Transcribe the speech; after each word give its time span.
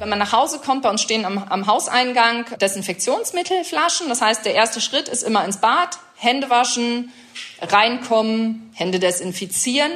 Wenn 0.00 0.08
man 0.08 0.18
nach 0.18 0.32
Hause 0.32 0.60
kommt, 0.64 0.80
bei 0.82 0.88
uns 0.88 1.02
stehen 1.02 1.26
am, 1.26 1.36
am 1.36 1.66
Hauseingang 1.66 2.46
Desinfektionsmittelflaschen. 2.58 4.08
Das 4.08 4.22
heißt, 4.22 4.46
der 4.46 4.54
erste 4.54 4.80
Schritt 4.80 5.08
ist 5.08 5.22
immer 5.22 5.44
ins 5.44 5.58
Bad, 5.58 5.98
Hände 6.16 6.48
waschen, 6.48 7.12
reinkommen, 7.60 8.72
Hände 8.72 8.98
desinfizieren, 8.98 9.92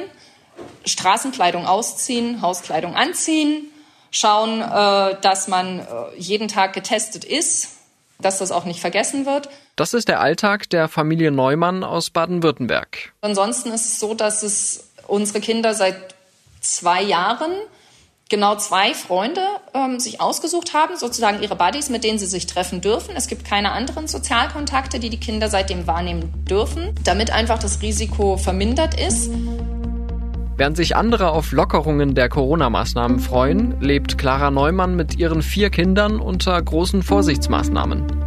Straßenkleidung 0.85 1.65
ausziehen, 1.65 2.43
Hauskleidung 2.43 2.95
anziehen, 2.95 3.65
schauen, 4.11 4.61
äh, 4.61 5.19
dass 5.21 5.47
man 5.47 5.79
äh, 5.79 5.83
jeden 6.17 6.49
Tag 6.49 6.73
getestet 6.73 7.25
ist, 7.25 7.69
dass 8.19 8.37
das 8.37 8.51
auch 8.51 8.65
nicht 8.65 8.81
vergessen 8.81 9.25
wird. 9.25 9.49
Das 9.75 9.95
ist 9.95 10.07
der 10.07 10.19
Alltag 10.21 10.69
der 10.69 10.87
Familie 10.87 11.31
Neumann 11.31 11.83
aus 11.83 12.11
Baden-Württemberg. 12.11 13.11
Ansonsten 13.21 13.71
ist 13.71 13.85
es 13.85 13.99
so, 13.99 14.13
dass 14.13 14.43
es 14.43 14.87
unsere 15.07 15.41
Kinder 15.41 15.73
seit 15.73 16.13
zwei 16.61 17.01
Jahren 17.01 17.53
genau 18.29 18.55
zwei 18.55 18.93
Freunde 18.93 19.41
ähm, 19.73 19.99
sich 19.99 20.19
ausgesucht 20.19 20.73
haben, 20.73 20.97
sozusagen 20.97 21.41
ihre 21.41 21.55
Buddies, 21.55 21.89
mit 21.89 22.03
denen 22.03 22.17
sie 22.17 22.25
sich 22.25 22.47
treffen 22.47 22.81
dürfen. 22.81 23.15
Es 23.15 23.27
gibt 23.27 23.45
keine 23.45 23.71
anderen 23.71 24.07
Sozialkontakte, 24.07 24.99
die 24.99 25.09
die 25.09 25.19
Kinder 25.19 25.49
seitdem 25.49 25.87
wahrnehmen 25.87 26.33
dürfen, 26.49 26.95
damit 27.03 27.31
einfach 27.31 27.59
das 27.59 27.81
Risiko 27.81 28.37
vermindert 28.37 28.99
ist. 28.99 29.29
Während 30.57 30.77
sich 30.77 30.95
andere 30.95 31.31
auf 31.31 31.51
Lockerungen 31.51 32.15
der 32.15 32.29
Corona-Maßnahmen 32.29 33.19
freuen, 33.19 33.79
lebt 33.81 34.17
Clara 34.17 34.51
Neumann 34.51 34.95
mit 34.95 35.17
ihren 35.17 35.41
vier 35.41 35.69
Kindern 35.69 36.19
unter 36.19 36.59
großen 36.61 37.03
Vorsichtsmaßnahmen. 37.03 38.25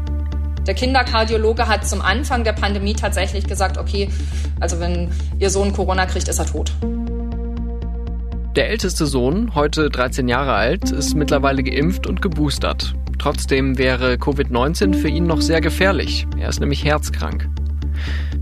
Der 0.66 0.74
Kinderkardiologe 0.74 1.66
hat 1.66 1.88
zum 1.88 2.02
Anfang 2.02 2.44
der 2.44 2.52
Pandemie 2.52 2.92
tatsächlich 2.92 3.46
gesagt, 3.46 3.78
okay, 3.78 4.10
also 4.60 4.78
wenn 4.78 5.10
ihr 5.38 5.48
Sohn 5.48 5.72
Corona 5.72 6.04
kriegt, 6.04 6.28
ist 6.28 6.38
er 6.38 6.44
tot. 6.44 6.72
Der 8.58 8.70
älteste 8.70 9.06
Sohn, 9.06 9.54
heute 9.54 9.88
13 9.88 10.26
Jahre 10.26 10.52
alt, 10.54 10.90
ist 10.90 11.14
mittlerweile 11.14 11.62
geimpft 11.62 12.08
und 12.08 12.20
geboostert. 12.20 12.92
Trotzdem 13.16 13.78
wäre 13.78 14.14
Covid-19 14.14 14.94
für 14.94 15.06
ihn 15.06 15.28
noch 15.28 15.40
sehr 15.40 15.60
gefährlich. 15.60 16.26
Er 16.36 16.48
ist 16.48 16.58
nämlich 16.58 16.84
herzkrank. 16.84 17.48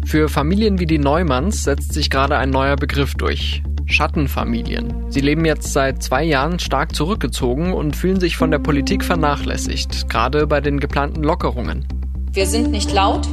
Für 0.07 0.31
Familien 0.31 0.79
wie 0.79 0.87
die 0.87 0.97
Neumanns 0.97 1.65
setzt 1.65 1.93
sich 1.93 2.09
gerade 2.09 2.39
ein 2.39 2.49
neuer 2.49 2.77
Begriff 2.77 3.13
durch. 3.13 3.63
Schattenfamilien. 3.85 5.11
Sie 5.11 5.21
leben 5.21 5.45
jetzt 5.45 5.75
seit 5.75 6.03
zwei 6.03 6.25
Jahren 6.25 6.61
stark 6.61 6.95
zurückgezogen 6.95 7.75
und 7.75 7.95
fühlen 7.95 8.19
sich 8.19 8.39
von 8.39 8.51
der 8.51 8.59
Politik 8.59 9.05
vernachlässigt, 9.05 10.09
gerade 10.09 10.47
bei 10.47 10.63
den 10.63 10.81
geplanten 10.81 11.23
Lockerungen. 11.25 11.87
Wir 12.33 12.47
sind 12.47 12.71
nicht 12.71 12.91
laut, 12.91 13.29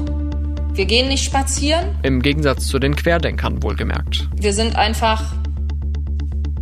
wir 0.73 0.85
gehen 0.85 1.07
nicht 1.07 1.23
spazieren. 1.23 1.95
Im 2.03 2.21
Gegensatz 2.21 2.67
zu 2.67 2.77
den 2.77 2.97
Querdenkern 2.97 3.63
wohlgemerkt. 3.63 4.27
Wir 4.35 4.51
sind 4.51 4.75
einfach 4.75 5.42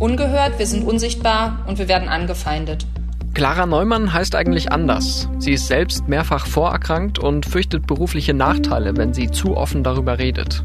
ungehört, 0.02 0.58
wir 0.58 0.66
sind 0.66 0.84
unsichtbar 0.84 1.64
und 1.68 1.78
wir 1.78 1.86
werden 1.86 2.08
angefeindet. 2.08 2.86
Clara 3.34 3.66
Neumann 3.66 4.12
heißt 4.12 4.34
eigentlich 4.34 4.72
anders. 4.72 5.28
Sie 5.38 5.52
ist 5.52 5.68
selbst 5.68 6.08
mehrfach 6.08 6.46
vorerkrankt 6.46 7.18
und 7.20 7.46
fürchtet 7.46 7.86
berufliche 7.86 8.34
Nachteile, 8.34 8.96
wenn 8.96 9.14
sie 9.14 9.30
zu 9.30 9.56
offen 9.56 9.84
darüber 9.84 10.18
redet. 10.18 10.64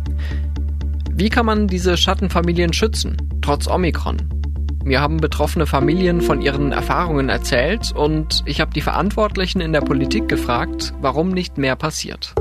Wie 1.13 1.29
kann 1.29 1.45
man 1.45 1.67
diese 1.67 1.97
Schattenfamilien 1.97 2.73
schützen, 2.73 3.15
trotz 3.41 3.67
Omikron? 3.67 4.17
Mir 4.83 5.01
haben 5.01 5.17
betroffene 5.17 5.67
Familien 5.67 6.21
von 6.21 6.41
ihren 6.41 6.71
Erfahrungen 6.71 7.29
erzählt 7.29 7.91
und 7.93 8.41
ich 8.45 8.59
habe 8.59 8.73
die 8.73 8.81
Verantwortlichen 8.81 9.61
in 9.61 9.71
der 9.71 9.81
Politik 9.81 10.27
gefragt, 10.27 10.93
warum 10.99 11.29
nicht 11.29 11.57
mehr 11.57 11.75
passiert. 11.75 12.33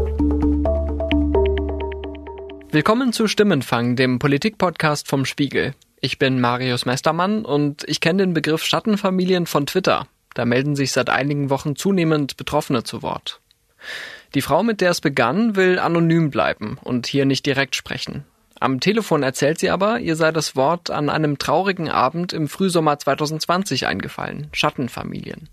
Willkommen 2.70 3.12
zu 3.12 3.28
Stimmenfang, 3.28 3.96
dem 3.96 4.18
Politikpodcast 4.18 5.08
vom 5.08 5.24
Spiegel. 5.24 5.74
Ich 6.00 6.18
bin 6.18 6.40
Marius 6.40 6.84
Mestermann 6.84 7.44
und 7.44 7.84
ich 7.88 8.00
kenne 8.00 8.22
den 8.22 8.34
Begriff 8.34 8.64
Schattenfamilien 8.64 9.46
von 9.46 9.66
Twitter. 9.66 10.06
Da 10.34 10.44
melden 10.44 10.76
sich 10.76 10.92
seit 10.92 11.08
einigen 11.08 11.48
Wochen 11.48 11.76
zunehmend 11.76 12.36
Betroffene 12.36 12.84
zu 12.84 13.02
Wort. 13.02 13.40
Die 14.34 14.42
Frau, 14.42 14.62
mit 14.62 14.82
der 14.82 14.90
es 14.90 15.00
begann, 15.00 15.56
will 15.56 15.78
anonym 15.78 16.30
bleiben 16.30 16.78
und 16.82 17.06
hier 17.06 17.24
nicht 17.24 17.46
direkt 17.46 17.74
sprechen. 17.74 18.24
Am 18.60 18.80
Telefon 18.80 19.22
erzählt 19.22 19.58
sie 19.58 19.70
aber, 19.70 20.00
ihr 20.00 20.16
sei 20.16 20.32
das 20.32 20.56
Wort 20.56 20.90
an 20.90 21.08
einem 21.08 21.38
traurigen 21.38 21.88
Abend 21.88 22.32
im 22.32 22.48
Frühsommer 22.48 22.98
2020 22.98 23.86
eingefallen. 23.86 24.48
Schattenfamilien. 24.52 25.48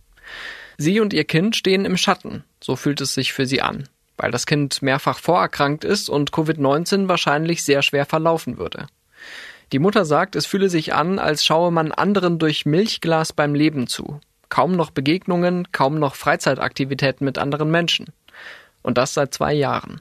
Sie 0.77 0.99
und 0.99 1.13
ihr 1.13 1.25
Kind 1.25 1.55
stehen 1.55 1.85
im 1.85 1.97
Schatten. 1.97 2.43
So 2.61 2.75
fühlt 2.75 3.01
es 3.01 3.13
sich 3.13 3.33
für 3.33 3.45
sie 3.45 3.61
an. 3.61 3.87
Weil 4.17 4.31
das 4.31 4.45
Kind 4.45 4.81
mehrfach 4.81 5.19
vorerkrankt 5.19 5.83
ist 5.83 6.09
und 6.09 6.31
Covid-19 6.31 7.07
wahrscheinlich 7.07 7.63
sehr 7.63 7.81
schwer 7.81 8.05
verlaufen 8.05 8.57
würde. 8.57 8.87
Die 9.73 9.79
Mutter 9.79 10.05
sagt, 10.05 10.35
es 10.35 10.45
fühle 10.45 10.69
sich 10.69 10.93
an, 10.93 11.17
als 11.17 11.43
schaue 11.43 11.71
man 11.71 11.91
anderen 11.91 12.37
durch 12.37 12.63
Milchglas 12.67 13.33
beim 13.33 13.55
Leben 13.55 13.87
zu. 13.87 14.19
Kaum 14.49 14.75
noch 14.75 14.91
Begegnungen, 14.91 15.67
kaum 15.71 15.97
noch 15.97 16.13
Freizeitaktivitäten 16.13 17.25
mit 17.25 17.39
anderen 17.39 17.71
Menschen. 17.71 18.13
Und 18.83 18.99
das 18.99 19.15
seit 19.15 19.33
zwei 19.33 19.51
Jahren. 19.51 19.99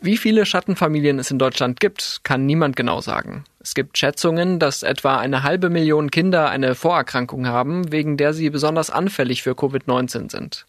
Wie 0.00 0.16
viele 0.16 0.46
Schattenfamilien 0.46 1.18
es 1.18 1.32
in 1.32 1.40
Deutschland 1.40 1.80
gibt, 1.80 2.20
kann 2.22 2.46
niemand 2.46 2.76
genau 2.76 3.00
sagen. 3.00 3.42
Es 3.58 3.74
gibt 3.74 3.98
Schätzungen, 3.98 4.60
dass 4.60 4.84
etwa 4.84 5.16
eine 5.16 5.42
halbe 5.42 5.70
Million 5.70 6.12
Kinder 6.12 6.50
eine 6.50 6.76
Vorerkrankung 6.76 7.48
haben, 7.48 7.90
wegen 7.90 8.16
der 8.16 8.32
sie 8.32 8.48
besonders 8.48 8.90
anfällig 8.90 9.42
für 9.42 9.54
Covid-19 9.54 10.30
sind. 10.30 10.66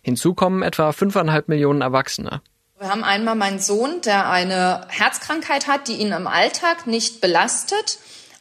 Hinzu 0.00 0.32
kommen 0.32 0.62
etwa 0.62 0.92
fünfeinhalb 0.92 1.48
Millionen 1.48 1.82
Erwachsene. 1.82 2.40
Wir 2.80 2.90
haben 2.90 3.02
einmal 3.02 3.34
meinen 3.34 3.58
Sohn, 3.58 4.02
der 4.02 4.30
eine 4.30 4.86
Herzkrankheit 4.88 5.66
hat, 5.66 5.88
die 5.88 5.94
ihn 5.94 6.12
im 6.12 6.28
Alltag 6.28 6.86
nicht 6.86 7.20
belastet. 7.20 7.98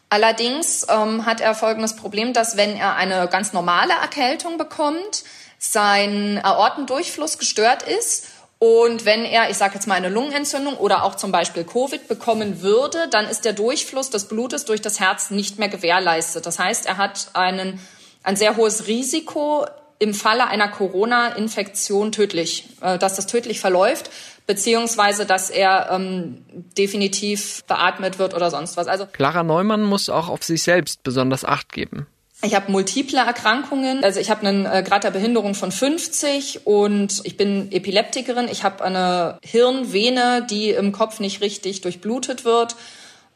Allerdings 0.09 0.85
ähm, 0.89 1.25
hat 1.25 1.41
er 1.41 1.55
folgendes 1.55 1.95
Problem, 1.95 2.33
dass 2.33 2.55
wenn 2.55 2.75
er 2.75 2.95
eine 2.95 3.27
ganz 3.29 3.51
normale 3.51 3.93
Erkältung 3.93 4.59
bekommt, 4.59 5.23
sein 5.57 6.39
Aortendurchfluss 6.43 7.39
gestört 7.39 7.81
ist 7.81 8.27
und 8.59 9.05
wenn 9.05 9.25
er, 9.25 9.49
ich 9.49 9.57
sage 9.57 9.73
jetzt 9.73 9.87
mal, 9.87 9.95
eine 9.95 10.09
Lungenentzündung 10.09 10.77
oder 10.77 11.03
auch 11.03 11.15
zum 11.15 11.31
Beispiel 11.31 11.63
Covid 11.63 12.07
bekommen 12.07 12.61
würde, 12.61 13.07
dann 13.09 13.27
ist 13.27 13.43
der 13.43 13.53
Durchfluss 13.53 14.11
des 14.11 14.25
Blutes 14.25 14.65
durch 14.65 14.81
das 14.81 14.99
Herz 14.99 15.31
nicht 15.31 15.57
mehr 15.57 15.69
gewährleistet. 15.69 16.45
Das 16.45 16.59
heißt, 16.59 16.85
er 16.85 16.97
hat 16.97 17.31
einen, 17.33 17.79
ein 18.21 18.35
sehr 18.35 18.55
hohes 18.55 18.85
Risiko 18.85 19.65
im 19.99 20.13
Falle 20.13 20.47
einer 20.47 20.67
Corona-Infektion 20.67 22.11
tödlich, 22.11 22.65
äh, 22.81 22.97
dass 22.97 23.15
das 23.15 23.27
tödlich 23.27 23.59
verläuft, 23.59 24.09
beziehungsweise 24.45 25.25
dass 25.25 25.49
er 25.49 25.89
ähm, 25.91 26.45
definitiv 26.77 27.63
beatmet 27.65 28.19
wird 28.19 28.33
oder 28.33 28.49
sonst 28.49 28.77
was. 28.77 28.87
Also 28.87 29.05
Clara 29.05 29.43
Neumann 29.43 29.83
muss 29.83 30.09
auch 30.09 30.29
auf 30.29 30.43
sich 30.43 30.63
selbst 30.63 31.03
besonders 31.03 31.43
Acht 31.43 31.71
geben. 31.71 32.07
Ich 32.43 32.53
habe 32.53 32.71
multiple 32.71 33.17
Erkrankungen. 33.17 34.03
Also 34.03 34.19
ich 34.19 34.29
habe 34.29 34.45
einen 34.47 34.65
äh, 34.67 34.83
Grad 34.87 35.03
der 35.03 35.11
Behinderung 35.11 35.55
von 35.55 35.71
50 35.71 36.67
und 36.67 37.21
ich 37.23 37.35
bin 37.35 37.71
Epileptikerin. 37.71 38.47
Ich 38.47 38.63
habe 38.63 38.83
eine 38.83 39.39
Hirnvene, 39.41 40.45
die 40.47 40.69
im 40.69 40.91
Kopf 40.91 41.19
nicht 41.19 41.41
richtig 41.41 41.81
durchblutet 41.81 42.45
wird. 42.45 42.75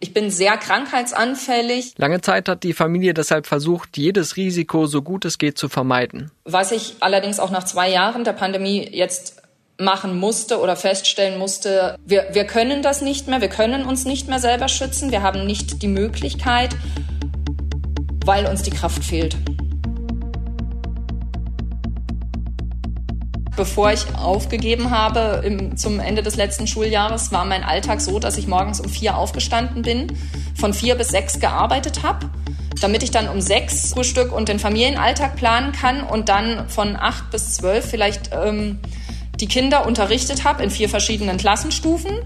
Ich 0.01 0.13
bin 0.13 0.31
sehr 0.31 0.57
krankheitsanfällig. 0.57 1.93
Lange 1.97 2.21
Zeit 2.21 2.49
hat 2.49 2.63
die 2.63 2.73
Familie 2.73 3.13
deshalb 3.13 3.45
versucht, 3.45 3.97
jedes 3.97 4.35
Risiko 4.35 4.87
so 4.87 5.01
gut 5.03 5.25
es 5.25 5.37
geht 5.37 5.57
zu 5.57 5.69
vermeiden. 5.69 6.31
Was 6.43 6.71
ich 6.71 6.95
allerdings 6.99 7.39
auch 7.39 7.51
nach 7.51 7.63
zwei 7.63 7.89
Jahren 7.89 8.23
der 8.23 8.33
Pandemie 8.33 8.89
jetzt 8.91 9.43
machen 9.77 10.19
musste 10.19 10.59
oder 10.59 10.75
feststellen 10.75 11.37
musste, 11.37 11.97
wir, 12.03 12.27
wir 12.33 12.45
können 12.45 12.81
das 12.81 13.01
nicht 13.01 13.27
mehr, 13.27 13.41
wir 13.41 13.49
können 13.49 13.85
uns 13.85 14.05
nicht 14.05 14.27
mehr 14.27 14.39
selber 14.39 14.67
schützen, 14.67 15.11
wir 15.11 15.21
haben 15.21 15.45
nicht 15.45 15.81
die 15.81 15.87
Möglichkeit 15.87 16.75
weil 18.25 18.45
uns 18.45 18.61
die 18.61 18.71
Kraft 18.71 19.03
fehlt. 19.03 19.35
Bevor 23.55 23.91
ich 23.91 24.05
aufgegeben 24.15 24.91
habe 24.91 25.41
im, 25.45 25.75
zum 25.75 25.99
Ende 25.99 26.23
des 26.23 26.35
letzten 26.35 26.67
Schuljahres, 26.67 27.31
war 27.31 27.45
mein 27.45 27.63
Alltag 27.63 27.99
so, 27.99 28.17
dass 28.17 28.37
ich 28.37 28.47
morgens 28.47 28.79
um 28.79 28.89
vier 28.89 29.17
aufgestanden 29.17 29.81
bin, 29.81 30.07
von 30.55 30.73
vier 30.73 30.95
bis 30.95 31.09
sechs 31.09 31.39
gearbeitet 31.39 32.01
habe, 32.03 32.29
damit 32.79 33.03
ich 33.03 33.11
dann 33.11 33.27
um 33.27 33.41
sechs 33.41 33.93
Frühstück 33.93 34.31
und 34.31 34.47
den 34.47 34.57
Familienalltag 34.57 35.35
planen 35.35 35.73
kann 35.73 36.01
und 36.01 36.29
dann 36.29 36.69
von 36.69 36.95
acht 36.95 37.29
bis 37.31 37.55
zwölf 37.55 37.85
vielleicht 37.85 38.31
ähm, 38.33 38.79
die 39.39 39.47
Kinder 39.47 39.85
unterrichtet 39.85 40.43
habe 40.43 40.63
in 40.63 40.69
vier 40.69 40.87
verschiedenen 40.87 41.37
Klassenstufen 41.37 42.19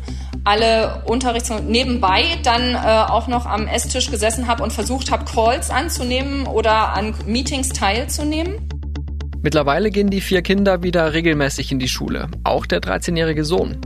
alle 0.45 1.01
Unterrichts 1.05 1.49
nebenbei 1.67 2.37
dann 2.43 2.75
äh, 2.75 2.77
auch 2.77 3.27
noch 3.27 3.47
am 3.47 3.67
Esstisch 3.67 4.11
gesessen 4.11 4.47
habe 4.47 4.63
und 4.63 4.71
versucht 4.71 5.11
habe, 5.11 5.25
Calls 5.25 5.71
anzunehmen 5.71 6.45
oder 6.45 6.93
an 6.93 7.15
Meetings 7.25 7.69
teilzunehmen. 7.69 8.69
Mittlerweile 9.45 9.91
gehen 9.91 10.09
die 10.09 10.21
vier 10.21 10.41
Kinder 10.41 10.81
wieder 10.81 11.13
regelmäßig 11.13 11.71
in 11.71 11.77
die 11.77 11.87
Schule, 11.87 12.29
auch 12.43 12.65
der 12.65 12.81
13-jährige 12.81 13.45
Sohn. 13.45 13.77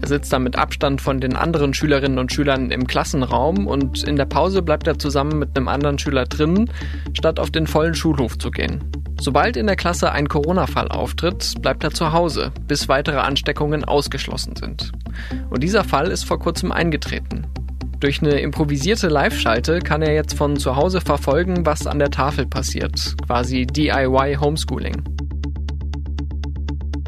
Er 0.00 0.06
sitzt 0.06 0.32
dann 0.32 0.44
mit 0.44 0.54
Abstand 0.54 1.00
von 1.00 1.20
den 1.20 1.34
anderen 1.34 1.74
Schülerinnen 1.74 2.20
und 2.20 2.32
Schülern 2.32 2.70
im 2.70 2.86
Klassenraum 2.86 3.66
und 3.66 4.04
in 4.04 4.14
der 4.14 4.26
Pause 4.26 4.62
bleibt 4.62 4.86
er 4.86 4.96
zusammen 4.96 5.40
mit 5.40 5.56
einem 5.56 5.66
anderen 5.66 5.98
Schüler 5.98 6.24
drinnen, 6.24 6.70
statt 7.14 7.40
auf 7.40 7.50
den 7.50 7.66
vollen 7.66 7.96
Schulhof 7.96 8.38
zu 8.38 8.52
gehen. 8.52 8.92
Sobald 9.20 9.56
in 9.56 9.66
der 9.66 9.74
Klasse 9.74 10.12
ein 10.12 10.28
Corona-Fall 10.28 10.86
auftritt, 10.86 11.52
bleibt 11.62 11.82
er 11.82 11.90
zu 11.90 12.12
Hause, 12.12 12.52
bis 12.68 12.88
weitere 12.88 13.18
Ansteckungen 13.18 13.82
ausgeschlossen 13.82 14.54
sind. 14.54 14.92
Und 15.50 15.64
dieser 15.64 15.82
Fall 15.82 16.12
ist 16.12 16.26
vor 16.26 16.38
kurzem 16.38 16.70
eingetreten. 16.70 17.44
Durch 18.00 18.22
eine 18.22 18.38
improvisierte 18.38 19.08
Live-Schalte 19.08 19.80
kann 19.80 20.02
er 20.02 20.14
jetzt 20.14 20.34
von 20.34 20.56
zu 20.56 20.76
Hause 20.76 21.00
verfolgen, 21.00 21.66
was 21.66 21.84
an 21.88 21.98
der 21.98 22.10
Tafel 22.10 22.46
passiert. 22.46 23.16
Quasi 23.26 23.66
DIY 23.66 24.36
Homeschooling. 24.40 25.02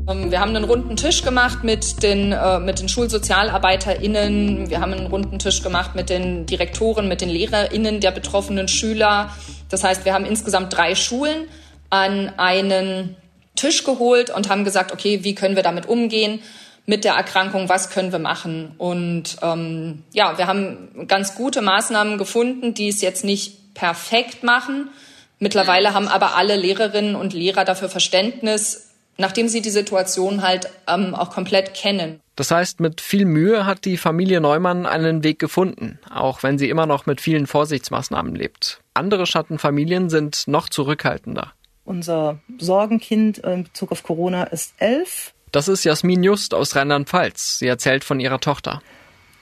Ähm, 0.08 0.32
wir 0.32 0.40
haben 0.40 0.56
einen 0.56 0.64
runden 0.64 0.96
Tisch 0.96 1.22
gemacht 1.22 1.62
mit 1.62 2.02
den, 2.02 2.32
äh, 2.32 2.58
mit 2.58 2.80
den 2.80 2.88
SchulsozialarbeiterInnen. 2.88 4.68
Wir 4.68 4.80
haben 4.80 4.92
einen 4.92 5.06
runden 5.06 5.38
Tisch 5.38 5.62
gemacht 5.62 5.94
mit 5.94 6.10
den 6.10 6.46
Direktoren, 6.46 7.06
mit 7.06 7.20
den 7.20 7.28
LehrerInnen 7.28 8.00
der 8.00 8.10
betroffenen 8.10 8.66
Schüler. 8.66 9.30
Das 9.68 9.84
heißt, 9.84 10.04
wir 10.04 10.12
haben 10.12 10.24
insgesamt 10.24 10.76
drei 10.76 10.96
Schulen 10.96 11.46
an 11.88 12.32
einen 12.36 13.14
Tisch 13.54 13.84
geholt 13.84 14.30
und 14.30 14.48
haben 14.48 14.64
gesagt, 14.64 14.92
okay, 14.92 15.22
wie 15.22 15.36
können 15.36 15.54
wir 15.54 15.62
damit 15.62 15.86
umgehen? 15.88 16.40
Mit 16.86 17.04
der 17.04 17.14
Erkrankung, 17.14 17.68
was 17.68 17.90
können 17.90 18.12
wir 18.12 18.18
machen? 18.18 18.72
Und 18.78 19.36
ähm, 19.42 20.02
ja, 20.12 20.38
wir 20.38 20.46
haben 20.46 21.06
ganz 21.06 21.34
gute 21.34 21.62
Maßnahmen 21.62 22.18
gefunden, 22.18 22.74
die 22.74 22.88
es 22.88 23.00
jetzt 23.00 23.24
nicht 23.24 23.74
perfekt 23.74 24.42
machen. 24.42 24.90
Mittlerweile 25.38 25.94
haben 25.94 26.08
aber 26.08 26.36
alle 26.36 26.56
Lehrerinnen 26.56 27.14
und 27.14 27.32
Lehrer 27.32 27.64
dafür 27.64 27.88
Verständnis, 27.88 28.90
nachdem 29.16 29.48
sie 29.48 29.62
die 29.62 29.70
Situation 29.70 30.42
halt 30.42 30.68
ähm, 30.86 31.14
auch 31.14 31.30
komplett 31.30 31.74
kennen. 31.74 32.20
Das 32.36 32.50
heißt, 32.50 32.80
mit 32.80 33.00
viel 33.00 33.26
Mühe 33.26 33.66
hat 33.66 33.84
die 33.84 33.96
Familie 33.96 34.40
Neumann 34.40 34.86
einen 34.86 35.22
Weg 35.22 35.38
gefunden, 35.38 35.98
auch 36.08 36.42
wenn 36.42 36.58
sie 36.58 36.70
immer 36.70 36.86
noch 36.86 37.06
mit 37.06 37.20
vielen 37.20 37.46
Vorsichtsmaßnahmen 37.46 38.34
lebt. 38.34 38.80
Andere 38.94 39.26
Schattenfamilien 39.26 40.10
sind 40.10 40.46
noch 40.46 40.68
zurückhaltender. 40.68 41.52
Unser 41.84 42.38
Sorgenkind 42.58 43.38
in 43.38 43.64
Bezug 43.64 43.92
auf 43.92 44.02
Corona 44.02 44.44
ist 44.44 44.74
elf. 44.78 45.34
Das 45.52 45.66
ist 45.66 45.84
Jasmin 45.84 46.22
Just 46.22 46.54
aus 46.54 46.76
Rheinland-Pfalz. 46.76 47.58
Sie 47.58 47.66
erzählt 47.66 48.04
von 48.04 48.20
ihrer 48.20 48.40
Tochter. 48.40 48.82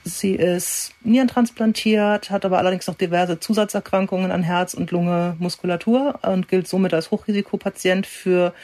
Sie 0.05 0.35
ist 0.35 0.93
nierentransplantiert, 1.03 2.31
hat 2.31 2.47
aber 2.47 2.59
allerdings 2.59 2.87
noch 2.87 2.95
diverse 2.95 3.41
Zusatzerkrankungen 3.41 4.31
an 4.31 4.43
Herz 4.43 4.73
und 4.73 4.91
Lunge, 4.91 5.37
Muskulatur 5.39 6.21
und 6.23 6.49
gilt 6.49 6.67
somit 6.67 6.95
als 6.95 7.11
Hochrisikopatient 7.11 8.07
für 8.07 8.55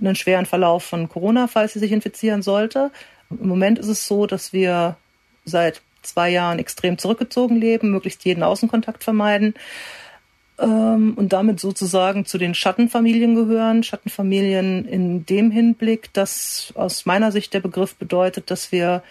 einen 0.00 0.16
schweren 0.16 0.46
Verlauf 0.46 0.84
von 0.84 1.08
Corona, 1.08 1.46
falls 1.46 1.74
sie 1.74 1.78
sich 1.78 1.92
infizieren 1.92 2.42
sollte. 2.42 2.90
Im 3.28 3.48
Moment 3.48 3.78
ist 3.78 3.88
es 3.88 4.06
so, 4.06 4.26
dass 4.26 4.52
wir 4.54 4.96
seit 5.44 5.82
zwei 6.02 6.30
Jahren 6.30 6.58
extrem 6.58 6.96
zurückgezogen 6.96 7.56
leben, 7.56 7.90
möglichst 7.90 8.24
jeden 8.24 8.42
Außenkontakt 8.42 9.04
vermeiden 9.04 9.54
ähm, 10.58 11.14
und 11.16 11.32
damit 11.32 11.60
sozusagen 11.60 12.26
zu 12.26 12.38
den 12.38 12.54
Schattenfamilien 12.54 13.34
gehören. 13.34 13.82
Schattenfamilien 13.82 14.84
in 14.86 15.26
dem 15.26 15.50
Hinblick, 15.50 16.12
dass 16.12 16.72
aus 16.76 17.06
meiner 17.06 17.32
Sicht 17.32 17.54
der 17.54 17.60
Begriff 17.60 17.96
bedeutet, 17.96 18.50
dass 18.50 18.72
wir 18.72 19.02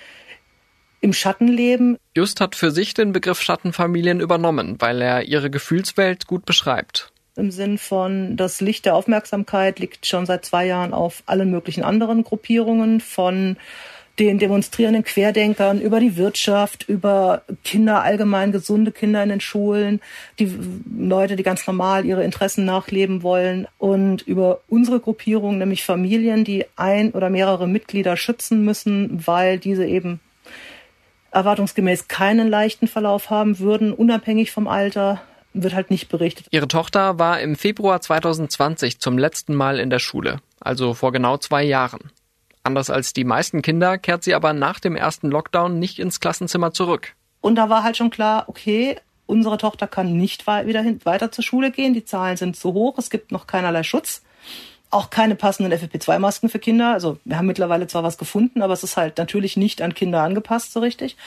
im 1.01 1.11
Schatten 1.11 1.49
leben. 1.49 1.97
Just 2.15 2.39
hat 2.39 2.55
für 2.55 2.71
sich 2.71 2.93
den 2.93 3.11
Begriff 3.11 3.41
Schattenfamilien 3.41 4.21
übernommen, 4.21 4.77
weil 4.79 5.01
er 5.01 5.23
ihre 5.23 5.49
Gefühlswelt 5.49 6.27
gut 6.27 6.45
beschreibt. 6.45 7.11
Im 7.35 7.51
Sinn 7.51 7.77
von, 7.77 8.37
das 8.37 8.61
Licht 8.61 8.85
der 8.85 8.95
Aufmerksamkeit 8.95 9.79
liegt 9.79 10.05
schon 10.05 10.25
seit 10.25 10.45
zwei 10.45 10.65
Jahren 10.67 10.93
auf 10.93 11.23
allen 11.25 11.49
möglichen 11.49 11.83
anderen 11.83 12.23
Gruppierungen 12.23 13.01
von 13.01 13.57
den 14.19 14.37
demonstrierenden 14.37 15.03
Querdenkern, 15.03 15.81
über 15.81 15.99
die 15.99 16.17
Wirtschaft, 16.17 16.87
über 16.87 17.41
Kinder 17.63 18.03
allgemein, 18.03 18.51
gesunde 18.51 18.91
Kinder 18.91 19.23
in 19.23 19.29
den 19.29 19.41
Schulen, 19.41 20.01
die 20.37 20.55
Leute, 20.97 21.35
die 21.35 21.43
ganz 21.43 21.65
normal 21.65 22.05
ihre 22.05 22.23
Interessen 22.23 22.63
nachleben 22.63 23.23
wollen 23.23 23.67
und 23.79 24.21
über 24.21 24.61
unsere 24.67 24.99
Gruppierung, 24.99 25.57
nämlich 25.57 25.83
Familien, 25.83 26.43
die 26.43 26.65
ein 26.75 27.11
oder 27.11 27.31
mehrere 27.31 27.67
Mitglieder 27.67 28.15
schützen 28.15 28.63
müssen, 28.63 29.25
weil 29.25 29.57
diese 29.57 29.85
eben 29.85 30.19
erwartungsgemäß 31.31 32.07
keinen 32.07 32.47
leichten 32.47 32.87
Verlauf 32.87 33.31
haben 33.31 33.57
würden, 33.57 33.93
unabhängig 33.93 34.51
vom 34.51 34.67
Alter, 34.67 35.21
wird 35.53 35.73
halt 35.73 35.89
nicht 35.89 36.09
berichtet. 36.09 36.47
Ihre 36.51 36.67
Tochter 36.67 37.17
war 37.17 37.39
im 37.39 37.55
Februar 37.55 38.01
2020 38.01 38.99
zum 38.99 39.17
letzten 39.17 39.55
Mal 39.55 39.79
in 39.79 39.89
der 39.89 39.99
Schule, 39.99 40.37
also 40.59 40.93
vor 40.93 41.11
genau 41.11 41.37
zwei 41.37 41.63
Jahren. 41.63 42.11
Anders 42.63 42.89
als 42.89 43.11
die 43.13 43.25
meisten 43.25 43.61
Kinder 43.61 43.97
kehrt 43.97 44.23
sie 44.23 44.33
aber 44.33 44.53
nach 44.53 44.79
dem 44.79 44.95
ersten 44.95 45.29
Lockdown 45.29 45.79
nicht 45.79 45.99
ins 45.99 46.19
Klassenzimmer 46.19 46.71
zurück. 46.71 47.15
Und 47.41 47.55
da 47.55 47.69
war 47.69 47.83
halt 47.83 47.97
schon 47.97 48.09
klar, 48.09 48.45
okay, 48.47 48.97
unsere 49.25 49.57
Tochter 49.57 49.87
kann 49.87 50.15
nicht 50.15 50.47
wieder 50.47 50.81
hin, 50.81 51.01
weiter 51.03 51.31
zur 51.31 51.43
Schule 51.43 51.71
gehen. 51.71 51.93
Die 51.93 52.05
Zahlen 52.05 52.37
sind 52.37 52.55
zu 52.55 52.73
hoch. 52.73 52.97
Es 52.97 53.09
gibt 53.09 53.31
noch 53.31 53.47
keinerlei 53.47 53.83
Schutz. 53.83 54.21
Auch 54.91 55.09
keine 55.09 55.35
passenden 55.35 55.73
FFP2-Masken 55.73 56.49
für 56.49 56.59
Kinder. 56.59 56.93
Also 56.93 57.17
wir 57.25 57.37
haben 57.37 57.47
mittlerweile 57.47 57.87
zwar 57.87 58.03
was 58.03 58.17
gefunden, 58.17 58.61
aber 58.61 58.73
es 58.73 58.83
ist 58.83 58.95
halt 58.95 59.17
natürlich 59.17 59.57
nicht 59.57 59.81
an 59.81 59.93
Kinder 59.93 60.21
angepasst 60.21 60.71
so 60.71 60.79
richtig. 60.79 61.17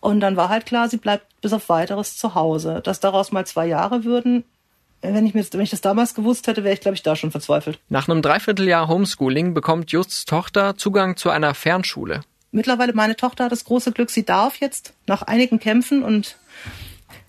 Und 0.00 0.20
dann 0.20 0.36
war 0.36 0.50
halt 0.50 0.66
klar, 0.66 0.90
sie 0.90 0.98
bleibt 0.98 1.26
bis 1.40 1.54
auf 1.54 1.70
weiteres 1.70 2.18
zu 2.18 2.34
Hause. 2.34 2.82
Dass 2.84 3.00
daraus 3.00 3.32
mal 3.32 3.46
zwei 3.46 3.66
Jahre 3.66 4.04
würden, 4.04 4.44
wenn 5.12 5.26
ich, 5.26 5.34
mir, 5.34 5.44
wenn 5.52 5.60
ich 5.60 5.70
das 5.70 5.80
damals 5.80 6.14
gewusst 6.14 6.46
hätte, 6.46 6.64
wäre 6.64 6.74
ich, 6.74 6.80
glaube 6.80 6.94
ich, 6.94 7.02
da 7.02 7.14
schon 7.16 7.30
verzweifelt. 7.30 7.78
Nach 7.88 8.08
einem 8.08 8.22
Dreivierteljahr 8.22 8.88
Homeschooling 8.88 9.52
bekommt 9.54 9.92
Justs 9.92 10.24
Tochter 10.24 10.76
Zugang 10.76 11.16
zu 11.16 11.30
einer 11.30 11.54
Fernschule. 11.54 12.22
Mittlerweile 12.50 12.92
meine 12.92 13.16
Tochter 13.16 13.44
hat 13.44 13.52
das 13.52 13.64
große 13.64 13.92
Glück, 13.92 14.10
sie 14.10 14.24
darf 14.24 14.56
jetzt 14.60 14.94
nach 15.06 15.22
einigen 15.22 15.58
Kämpfen 15.58 16.02
und 16.02 16.38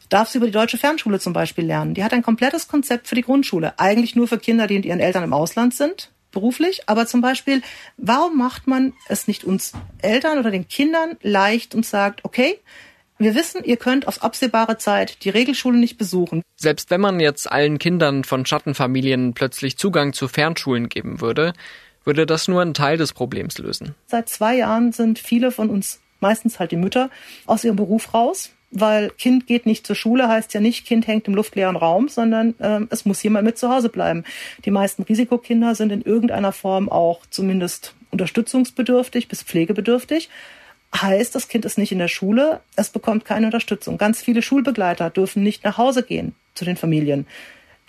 darf 0.10 0.30
sie 0.30 0.38
über 0.38 0.45
die 0.45 0.54
deutsche 0.54 0.77
Fernschule 0.77 1.19
zum 1.19 1.33
Beispiel 1.33 1.66
lernen. 1.66 1.95
Die 1.95 2.04
hat 2.04 2.13
ein 2.13 2.22
komplettes 2.22 2.68
Konzept 2.68 3.07
für 3.07 3.16
die 3.16 3.24
Grundschule. 3.24 3.74
Eigentlich 3.80 4.16
nur 4.16 4.27
für 4.27 4.38
Kinder, 4.38 4.68
die 4.68 4.75
mit 4.75 4.86
ihren 4.86 5.00
Eltern 5.00 5.24
im 5.24 5.33
Ausland 5.33 5.74
sind, 5.74 6.12
beruflich. 6.31 6.88
Aber 6.88 7.07
zum 7.07 7.22
Beispiel, 7.22 7.63
warum 7.98 8.38
macht 8.38 8.68
man 8.68 8.94
es 9.07 9.27
nicht 9.27 9.44
uns 9.44 9.74
Eltern 10.00 10.38
oder 10.38 10.51
den 10.51 10.68
Kindern 10.68 11.18
leicht 11.22 11.74
und 11.74 11.86
sagt, 11.86 12.24
okay, 12.24 12.60
wir 13.17 13.35
wissen, 13.35 13.63
ihr 13.63 13.77
könnt 13.77 14.07
auf 14.07 14.23
absehbare 14.23 14.77
Zeit 14.77 15.23
die 15.23 15.29
Regelschule 15.29 15.77
nicht 15.77 15.97
besuchen. 15.97 16.41
Selbst 16.57 16.89
wenn 16.89 17.01
man 17.01 17.19
jetzt 17.19 17.50
allen 17.51 17.79
Kindern 17.79 18.23
von 18.23 18.45
Schattenfamilien 18.45 19.33
plötzlich 19.33 19.77
Zugang 19.77 20.13
zu 20.13 20.27
Fernschulen 20.27 20.89
geben 20.89 21.21
würde, 21.21 21.53
würde 22.03 22.25
das 22.25 22.47
nur 22.47 22.62
einen 22.62 22.73
Teil 22.73 22.97
des 22.97 23.13
Problems 23.13 23.57
lösen. 23.57 23.95
Seit 24.07 24.29
zwei 24.29 24.56
Jahren 24.57 24.91
sind 24.91 25.19
viele 25.19 25.51
von 25.51 25.69
uns, 25.69 26.00
meistens 26.19 26.59
halt 26.59 26.71
die 26.71 26.77
Mütter, 26.77 27.09
aus 27.45 27.63
ihrem 27.63 27.77
Beruf 27.77 28.13
raus, 28.13 28.51
weil 28.71 29.09
Kind 29.12 29.47
geht 29.47 29.65
nicht 29.65 29.88
zur 29.88 29.95
Schule, 29.95 30.27
heißt 30.27 30.53
ja 30.53 30.59
nicht, 30.59 30.85
Kind 30.85 31.07
hängt 31.07 31.27
im 31.27 31.35
luftleeren 31.35 31.75
Raum, 31.75 32.09
sondern 32.09 32.53
äh, 32.59 32.81
es 32.89 33.06
muss 33.06 33.23
jemand 33.23 33.45
mit 33.45 33.57
zu 33.57 33.69
Hause 33.69 33.89
bleiben. 33.89 34.23
Die 34.65 34.71
meisten 34.71 35.03
Risikokinder 35.03 35.75
sind 35.75 35.91
in 35.91 36.01
irgendeiner 36.01 36.51
Form 36.51 36.89
auch 36.89 37.21
zumindest 37.29 37.95
unterstützungsbedürftig 38.12 39.27
bis 39.27 39.44
pflegebedürftig 39.44 40.29
heißt, 41.01 41.36
das 41.36 41.47
Kind 41.47 41.65
ist 41.65 41.77
nicht 41.77 41.92
in 41.92 42.00
der 42.00 42.07
Schule, 42.07 42.62
es 42.75 42.89
bekommt 42.89 43.25
keine 43.25 43.47
Unterstützung. 43.47 43.97
Ganz 43.97 44.21
viele 44.21 44.42
Schulbegleiter 44.42 45.09
dürfen 45.09 45.44
nicht 45.44 45.63
nach 45.63 45.77
Hause 45.77 46.03
gehen 46.03 46.36
zu 46.53 46.65
den 46.65 46.77
Familien. 46.77 47.27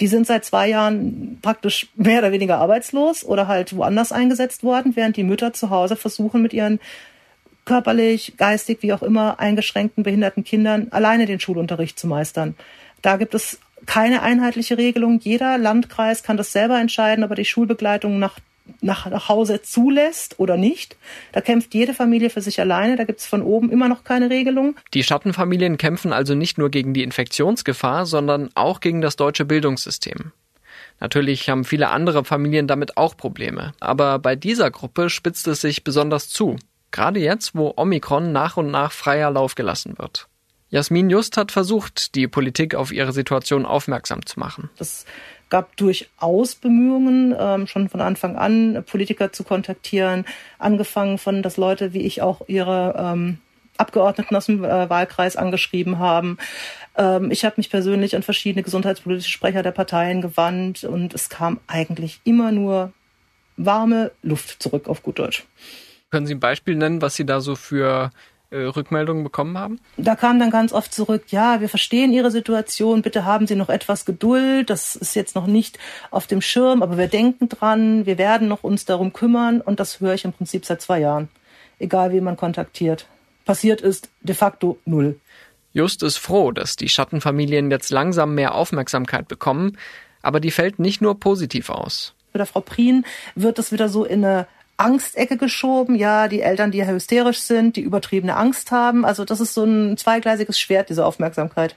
Die 0.01 0.07
sind 0.07 0.27
seit 0.27 0.45
zwei 0.45 0.69
Jahren 0.69 1.39
praktisch 1.41 1.89
mehr 1.97 2.19
oder 2.19 2.33
weniger 2.33 2.59
arbeitslos 2.59 3.25
oder 3.25 3.49
halt 3.49 3.75
woanders 3.75 4.13
eingesetzt 4.13 4.63
worden, 4.63 4.95
während 4.95 5.17
die 5.17 5.25
Mütter 5.25 5.53
zu 5.53 5.71
Hause 5.71 5.97
versuchen, 5.97 6.43
mit 6.43 6.53
ihren 6.53 6.81
körperlich, 7.65 8.35
geistig, 8.37 8.79
wie 8.83 8.93
auch 8.93 9.03
immer 9.03 9.41
eingeschränkten, 9.41 10.05
behinderten 10.05 10.45
Kindern 10.45 10.89
alleine 10.91 11.27
den 11.27 11.41
Schulunterricht 11.41 11.99
zu 11.99 12.07
meistern. 12.07 12.55
Da 13.03 13.17
gibt 13.17 13.35
es 13.35 13.59
keine 13.87 14.23
einheitliche 14.23 14.79
Regelung. 14.79 15.21
Jeder 15.21 15.59
Landkreis 15.59 16.23
kann 16.23 16.37
das 16.37 16.53
selber 16.53 16.79
entscheiden, 16.79 17.25
aber 17.25 17.35
die 17.35 17.45
Schulbegleitung 17.45 18.19
nach 18.19 18.39
nach, 18.81 19.09
nach 19.11 19.29
Hause 19.29 19.63
zulässt 19.63 20.39
oder 20.39 20.57
nicht. 20.57 20.97
Da 21.33 21.41
kämpft 21.41 21.75
jede 21.75 21.95
Familie 21.95 22.31
für 22.31 22.41
sich 22.41 22.61
alleine. 22.61 22.97
Da 22.97 23.05
gibt 23.05 23.21
es 23.21 23.27
von 23.27 23.43
oben 23.43 23.71
immer 23.71 23.89
noch 23.89 24.05
keine 24.05 24.31
Regelung. 24.31 24.77
Die 24.95 25.03
Schattenfamilien 25.03 25.79
kämpfen 25.79 26.13
also 26.13 26.35
nicht 26.35 26.59
nur 26.59 26.71
gegen 26.71 26.95
die 26.95 27.03
Infektionsgefahr, 27.03 28.07
sondern 28.07 28.51
auch 28.55 28.81
gegen 28.81 29.01
das 29.01 29.17
deutsche 29.17 29.45
Bildungssystem. 29.45 30.33
Natürlich 31.01 31.49
haben 31.51 31.65
viele 31.65 31.91
andere 31.91 32.25
Familien 32.25 32.67
damit 32.67 32.97
auch 32.97 33.17
Probleme. 33.17 33.75
Aber 33.81 34.19
bei 34.19 34.35
dieser 34.35 34.71
Gruppe 34.71 35.11
spitzt 35.11 35.47
es 35.47 35.61
sich 35.61 35.85
besonders 35.85 36.29
zu. 36.29 36.57
Gerade 36.91 37.21
jetzt, 37.21 37.55
wo 37.55 37.75
Omikron 37.77 38.33
nach 38.33 38.57
und 38.57 38.71
nach 38.71 38.93
freier 38.93 39.31
Lauf 39.31 39.55
gelassen 39.55 39.99
wird. 39.99 40.29
Jasmin 40.69 41.11
Just 41.11 41.37
hat 41.37 41.53
versucht, 41.53 42.15
die 42.15 42.27
Politik 42.27 42.75
auf 42.75 42.91
ihre 42.91 43.13
Situation 43.13 43.65
aufmerksam 43.67 44.27
zu 44.27 44.41
machen. 44.41 44.69
Das 44.79 45.05
gab 45.49 45.77
durchaus 45.77 46.55
Bemühungen, 46.55 47.35
ähm, 47.39 47.67
schon 47.67 47.89
von 47.89 48.01
Anfang 48.01 48.37
an 48.37 48.85
Politiker 48.85 49.33
zu 49.33 49.45
kontaktieren, 49.45 50.25
angefangen 50.59 51.19
von, 51.19 51.43
dass 51.43 51.57
Leute 51.57 51.93
wie 51.93 52.03
ich 52.03 52.23
auch 52.23 52.43
ihre 52.49 52.95
ähm, 52.99 53.39
Abgeordneten 53.79 54.35
aus 54.35 54.47
dem 54.47 54.65
äh, 54.65 54.89
Wahlkreis 54.89 55.37
angeschrieben 55.37 55.99
haben. 55.99 56.39
Ähm, 56.97 57.31
ich 57.31 57.45
habe 57.45 57.55
mich 57.59 57.71
persönlich 57.71 58.17
an 58.17 58.23
verschiedene 58.23 58.63
gesundheitspolitische 58.63 59.31
Sprecher 59.31 59.63
der 59.63 59.73
Parteien 59.73 60.23
gewandt 60.23 60.85
und 60.85 61.15
es 61.15 61.29
kam 61.29 61.61
eigentlich 61.67 62.21
immer 62.25 62.53
nur 62.53 62.93
warme 63.57 64.13
Luft 64.23 64.63
zurück 64.63 64.89
auf 64.89 65.03
gut 65.03 65.19
Deutsch. 65.19 65.45
Können 66.11 66.27
Sie 66.27 66.35
ein 66.35 66.41
Beispiel 66.41 66.77
nennen, 66.77 67.03
was 67.03 67.17
Sie 67.17 67.27
da 67.27 67.41
so 67.41 67.57
für 67.57 68.11
äh, 68.51 68.59
Rückmeldungen 68.59 69.25
bekommen 69.25 69.59
haben? 69.59 69.81
Da 69.97 70.17
kam 70.17 70.39
dann 70.39 70.51
ganz 70.51 70.73
oft 70.73 70.95
zurück, 70.95 71.25
ja, 71.29 71.61
wir 71.61 71.69
verstehen 71.69 72.13
Ihre 72.13 72.31
Situation, 72.31 73.03
bitte 73.03 73.25
haben 73.25 73.47
Sie 73.47 73.57
noch 73.57 73.69
etwas 73.69 74.05
Geduld, 74.05 74.71
das 74.71 74.97
ist 74.97 75.15
jetzt 75.15 75.35
noch 75.35 75.47
nicht 75.47 75.79
auf 76.11 76.27
dem 76.27 76.41
Schirm, 76.41 76.83
aber 76.83 76.99
wir 76.99 77.09
denken 77.09 77.49
dran, 77.49 78.07
wir 78.07 78.19
werden 78.19 78.49
noch 78.49 78.63
uns 78.63 78.85
darum 78.85 79.13
kümmern 79.13 79.61
und 79.61 79.81
das 79.81 80.01
höre 80.01 80.15
ich 80.15 80.25
im 80.25 80.33
Prinzip 80.33 80.65
seit 80.65 80.81
zwei 80.81 81.01
Jahren, 81.01 81.29
egal 81.79 82.13
wie 82.13 82.21
man 82.21 82.37
kontaktiert. 82.37 83.07
Passiert 83.45 83.81
ist 83.81 84.09
de 84.23 84.35
facto 84.35 84.79
null. 84.85 85.21
Just 85.73 86.03
ist 86.03 86.17
froh, 86.17 86.53
dass 86.53 86.77
die 86.77 86.89
Schattenfamilien 86.89 87.71
jetzt 87.71 87.91
langsam 87.91 88.35
mehr 88.35 88.55
Aufmerksamkeit 88.55 89.29
bekommen, 89.29 89.77
aber 90.23 90.41
die 90.41 90.51
fällt 90.51 90.79
nicht 90.79 91.01
nur 91.01 91.21
positiv 91.21 91.69
aus. 91.71 92.15
Bei 92.33 92.39
der 92.39 92.47
Frau 92.47 92.61
Prien 92.61 93.07
wird 93.35 93.59
es 93.59 93.73
wieder 93.73 93.89
so 93.89 94.05
in 94.05 94.25
eine 94.25 94.47
Angstecke 94.77 95.37
geschoben. 95.37 95.95
Ja, 95.95 96.29
die 96.29 96.43
Eltern, 96.43 96.71
die 96.71 96.87
hysterisch 96.87 97.41
sind, 97.41 97.77
die 97.77 97.81
übertriebene 97.81 98.37
Angst 98.37 98.71
haben. 98.71 99.05
Also 99.05 99.25
das 99.25 99.41
ist 99.41 99.55
so 99.55 99.65
ein 99.65 99.97
zweigleisiges 99.97 100.59
Schwert, 100.59 100.89
diese 100.89 101.05
Aufmerksamkeit. 101.05 101.77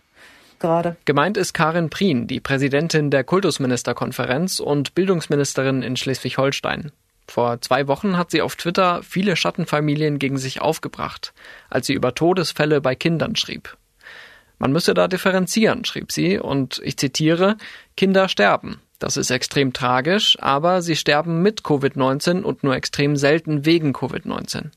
Gerade. 0.60 0.98
Gemeint 1.06 1.38
ist 1.38 1.54
Karin 1.54 1.90
Prien, 1.90 2.28
die 2.28 2.42
Präsidentin 2.42 3.12
der 3.12 3.24
Kultusministerkonferenz 3.24 4.60
und 4.60 4.94
Bildungsministerin 4.94 5.82
in 5.82 5.96
Schleswig-Holstein. 5.96 6.92
Vor 7.30 7.62
zwei 7.62 7.88
Wochen 7.88 8.18
hat 8.18 8.32
sie 8.32 8.42
auf 8.42 8.56
Twitter 8.56 9.02
viele 9.04 9.36
Schattenfamilien 9.36 10.20
gegen 10.20 10.38
sich 10.38 10.62
aufgebracht, 10.62 11.34
als 11.70 11.88
sie 11.88 11.94
über 11.94 12.14
Todesfälle 12.14 12.82
bei 12.82 12.96
Kindern 12.96 13.36
schrieb. 13.38 13.78
Man 14.58 14.74
müsse 14.74 14.94
da 14.94 15.08
differenzieren, 15.08 15.86
schrieb 15.86 16.12
sie, 16.12 16.38
und 16.38 16.82
ich 16.84 16.98
zitiere, 16.98 17.56
Kinder 17.96 18.28
sterben. 18.28 18.82
Das 19.00 19.16
ist 19.16 19.32
extrem 19.32 19.72
tragisch, 19.74 20.38
aber 20.42 20.82
sie 20.82 20.96
sterben 20.96 21.42
mit 21.42 21.62
Covid-19 21.62 22.42
und 22.42 22.64
nur 22.64 22.76
extrem 22.76 23.16
selten 23.16 23.66
wegen 23.66 23.94
Covid-19. 23.94 24.72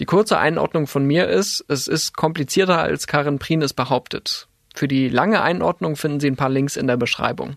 Die 0.00 0.04
kurze 0.04 0.38
Einordnung 0.38 0.88
von 0.88 1.04
mir 1.04 1.28
ist, 1.28 1.64
es 1.68 1.86
ist 1.86 2.16
komplizierter 2.16 2.78
als 2.78 3.06
Karin 3.06 3.38
Prien 3.38 3.62
es 3.62 3.72
behauptet. 3.72 4.48
Für 4.74 4.88
die 4.88 5.08
lange 5.08 5.42
Einordnung 5.42 5.96
finden 5.96 6.18
Sie 6.18 6.28
ein 6.28 6.36
paar 6.36 6.48
Links 6.48 6.76
in 6.76 6.86
der 6.88 6.96
Beschreibung. 6.96 7.56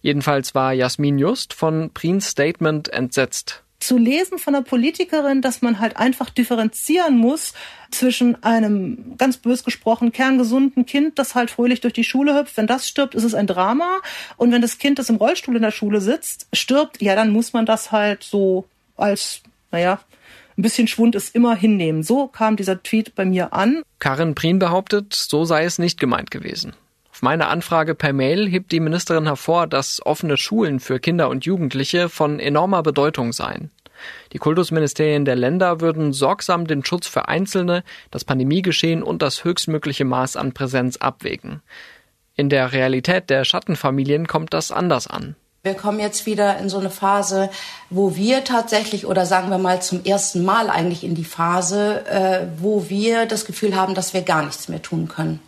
Jedenfalls 0.00 0.54
war 0.54 0.72
Jasmin 0.72 1.18
Just 1.18 1.54
von 1.54 1.92
Prins 1.92 2.28
Statement 2.28 2.88
entsetzt 2.88 3.62
zu 3.82 3.98
lesen 3.98 4.38
von 4.38 4.54
einer 4.54 4.64
Politikerin, 4.64 5.42
dass 5.42 5.62
man 5.62 5.78
halt 5.78 5.96
einfach 5.96 6.30
differenzieren 6.30 7.18
muss 7.18 7.52
zwischen 7.90 8.42
einem 8.42 9.16
ganz 9.18 9.36
bös 9.36 9.64
gesprochen 9.64 10.12
kerngesunden 10.12 10.86
Kind, 10.86 11.18
das 11.18 11.34
halt 11.34 11.50
fröhlich 11.50 11.80
durch 11.80 11.92
die 11.92 12.04
Schule 12.04 12.38
hüpft. 12.38 12.56
Wenn 12.56 12.66
das 12.66 12.88
stirbt, 12.88 13.14
ist 13.14 13.24
es 13.24 13.34
ein 13.34 13.46
Drama. 13.46 13.98
Und 14.36 14.52
wenn 14.52 14.62
das 14.62 14.78
Kind, 14.78 14.98
das 14.98 15.10
im 15.10 15.16
Rollstuhl 15.16 15.56
in 15.56 15.62
der 15.62 15.70
Schule 15.70 16.00
sitzt, 16.00 16.46
stirbt, 16.52 17.02
ja, 17.02 17.14
dann 17.14 17.30
muss 17.30 17.52
man 17.52 17.66
das 17.66 17.92
halt 17.92 18.22
so 18.22 18.66
als, 18.96 19.42
naja, 19.70 20.00
ein 20.56 20.62
bisschen 20.62 20.86
Schwund 20.86 21.14
ist 21.14 21.34
immer 21.34 21.54
hinnehmen. 21.54 22.02
So 22.02 22.28
kam 22.28 22.56
dieser 22.56 22.82
Tweet 22.82 23.14
bei 23.14 23.24
mir 23.24 23.52
an. 23.52 23.82
Karin 23.98 24.34
Prien 24.34 24.58
behauptet, 24.58 25.14
so 25.14 25.44
sei 25.44 25.64
es 25.64 25.78
nicht 25.78 25.98
gemeint 25.98 26.30
gewesen. 26.30 26.74
Meine 27.24 27.46
Anfrage 27.46 27.94
per 27.94 28.12
Mail 28.12 28.48
hebt 28.48 28.72
die 28.72 28.80
Ministerin 28.80 29.26
hervor, 29.26 29.68
dass 29.68 30.04
offene 30.04 30.36
Schulen 30.36 30.80
für 30.80 30.98
Kinder 30.98 31.28
und 31.28 31.44
Jugendliche 31.44 32.08
von 32.08 32.40
enormer 32.40 32.82
Bedeutung 32.82 33.32
seien. 33.32 33.70
Die 34.32 34.38
Kultusministerien 34.38 35.24
der 35.24 35.36
Länder 35.36 35.80
würden 35.80 36.12
sorgsam 36.12 36.66
den 36.66 36.84
Schutz 36.84 37.06
für 37.06 37.28
Einzelne, 37.28 37.84
das 38.10 38.24
Pandemiegeschehen 38.24 39.04
und 39.04 39.22
das 39.22 39.44
höchstmögliche 39.44 40.04
Maß 40.04 40.34
an 40.34 40.50
Präsenz 40.50 40.96
abwägen. 40.96 41.62
In 42.34 42.48
der 42.48 42.72
Realität 42.72 43.30
der 43.30 43.44
Schattenfamilien 43.44 44.26
kommt 44.26 44.52
das 44.52 44.72
anders 44.72 45.06
an. 45.06 45.36
Wir 45.62 45.74
kommen 45.74 46.00
jetzt 46.00 46.26
wieder 46.26 46.58
in 46.58 46.68
so 46.68 46.80
eine 46.80 46.90
Phase, 46.90 47.50
wo 47.88 48.16
wir 48.16 48.42
tatsächlich, 48.42 49.06
oder 49.06 49.26
sagen 49.26 49.48
wir 49.48 49.58
mal 49.58 49.80
zum 49.80 50.04
ersten 50.04 50.44
Mal 50.44 50.68
eigentlich 50.68 51.04
in 51.04 51.14
die 51.14 51.22
Phase, 51.22 52.04
äh, 52.04 52.48
wo 52.58 52.90
wir 52.90 53.26
das 53.26 53.44
Gefühl 53.44 53.76
haben, 53.76 53.94
dass 53.94 54.12
wir 54.12 54.22
gar 54.22 54.44
nichts 54.44 54.66
mehr 54.66 54.82
tun 54.82 55.06
können 55.06 55.38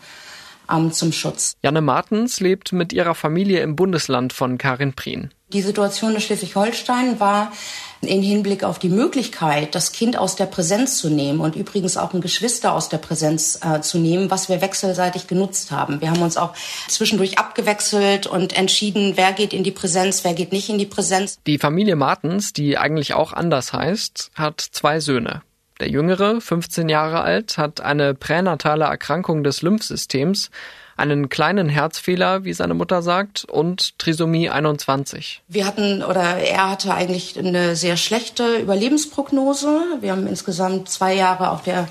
zum 0.93 1.13
Schutz. 1.13 1.55
Janne 1.63 1.81
Martens 1.81 2.41
lebt 2.41 2.73
mit 2.73 2.93
ihrer 2.93 3.15
Familie 3.15 3.61
im 3.61 3.77
Bundesland 3.77 4.33
von 4.33 4.59
Karin 4.59 4.95
Prien. 4.95 5.31
Die 5.53 5.63
Situation 5.63 6.15
in 6.15 6.21
Schleswig-Holstein 6.21 7.21
war 7.21 7.53
in 8.01 8.23
Hinblick 8.23 8.65
auf 8.65 8.79
die 8.79 8.89
Möglichkeit, 8.89 9.75
das 9.75 9.93
Kind 9.93 10.19
aus 10.19 10.37
der 10.37 10.47
Präsenz 10.47 10.99
zu 10.99 11.09
nehmen 11.09 11.41
und 11.41 11.55
übrigens 11.55 11.97
auch 11.97 12.13
ein 12.13 12.21
Geschwister 12.21 12.75
aus 12.75 12.89
der 12.89 12.99
Präsenz 12.99 13.61
äh, 13.63 13.81
zu 13.81 13.99
nehmen, 13.99 14.31
was 14.31 14.49
wir 14.49 14.61
wechselseitig 14.61 15.27
genutzt 15.27 15.71
haben. 15.71 16.01
Wir 16.01 16.11
haben 16.11 16.23
uns 16.23 16.37
auch 16.37 16.55
zwischendurch 16.89 17.39
abgewechselt 17.39 18.27
und 18.27 18.57
entschieden, 18.57 19.13
wer 19.17 19.33
geht 19.33 19.53
in 19.53 19.65
die 19.65 19.71
Präsenz, 19.71 20.25
wer 20.25 20.35
geht 20.35 20.53
nicht 20.53 20.69
in 20.69 20.79
die 20.79 20.87
Präsenz. 20.87 21.39
Die 21.47 21.59
Familie 21.59 21.97
Martens, 21.97 22.53
die 22.53 22.77
eigentlich 22.77 23.15
auch 23.15 23.33
anders 23.33 23.73
heißt, 23.73 24.33
hat 24.35 24.61
zwei 24.61 25.01
Söhne. 25.01 25.43
Der 25.81 25.89
Jüngere, 25.89 26.41
15 26.41 26.89
Jahre 26.89 27.23
alt, 27.23 27.59
hat 27.59 27.81
eine 27.81 28.15
pränatale 28.15 28.85
Erkrankung 28.85 29.43
des 29.43 29.63
Lymphsystems, 29.63 30.51
einen 30.97 31.29
kleinen 31.29 31.69
Herzfehler, 31.69 32.45
wie 32.45 32.53
seine 32.53 32.75
Mutter 32.75 33.03
sagt, 33.03 33.45
und 33.45 33.99
Trisomie 33.99 34.49
21. 34.49 35.43
Wir 35.49 35.67
hatten 35.67 36.05
oder 36.05 36.37
er 36.39 36.71
hatte 36.71 36.95
eigentlich 36.95 37.37
eine 37.37 37.75
sehr 37.75 37.97
schlechte 37.97 38.59
Überlebensprognose. 38.59 39.81
Wir 40.01 40.13
haben 40.13 40.29
insgesamt 40.29 40.89
zwei 40.89 41.15
Jahre 41.15 41.51
auf 41.51 41.63
der 41.63 41.89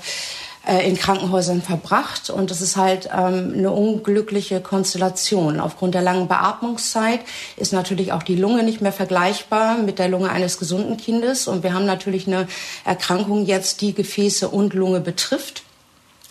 äh, 0.66 0.88
in 0.88 0.96
Krankenhäusern 0.96 1.62
verbracht. 1.62 2.30
Und 2.30 2.50
das 2.50 2.60
ist 2.60 2.76
halt 2.76 3.08
ähm, 3.12 3.54
eine 3.56 3.70
unglückliche 3.70 4.60
Konstellation. 4.60 5.60
Aufgrund 5.60 5.94
der 5.94 6.02
langen 6.02 6.28
Beatmungszeit 6.28 7.20
ist 7.56 7.72
natürlich 7.72 8.12
auch 8.12 8.22
die 8.22 8.36
Lunge 8.36 8.62
nicht 8.62 8.80
mehr 8.80 8.92
vergleichbar 8.92 9.78
mit 9.78 9.98
der 9.98 10.08
Lunge 10.08 10.30
eines 10.30 10.58
gesunden 10.58 10.96
Kindes. 10.96 11.48
Und 11.48 11.62
wir 11.62 11.74
haben 11.74 11.86
natürlich 11.86 12.26
eine 12.26 12.48
Erkrankung 12.84 13.44
jetzt, 13.44 13.80
die 13.80 13.94
Gefäße 13.94 14.48
und 14.48 14.74
Lunge 14.74 15.00
betrifft, 15.00 15.62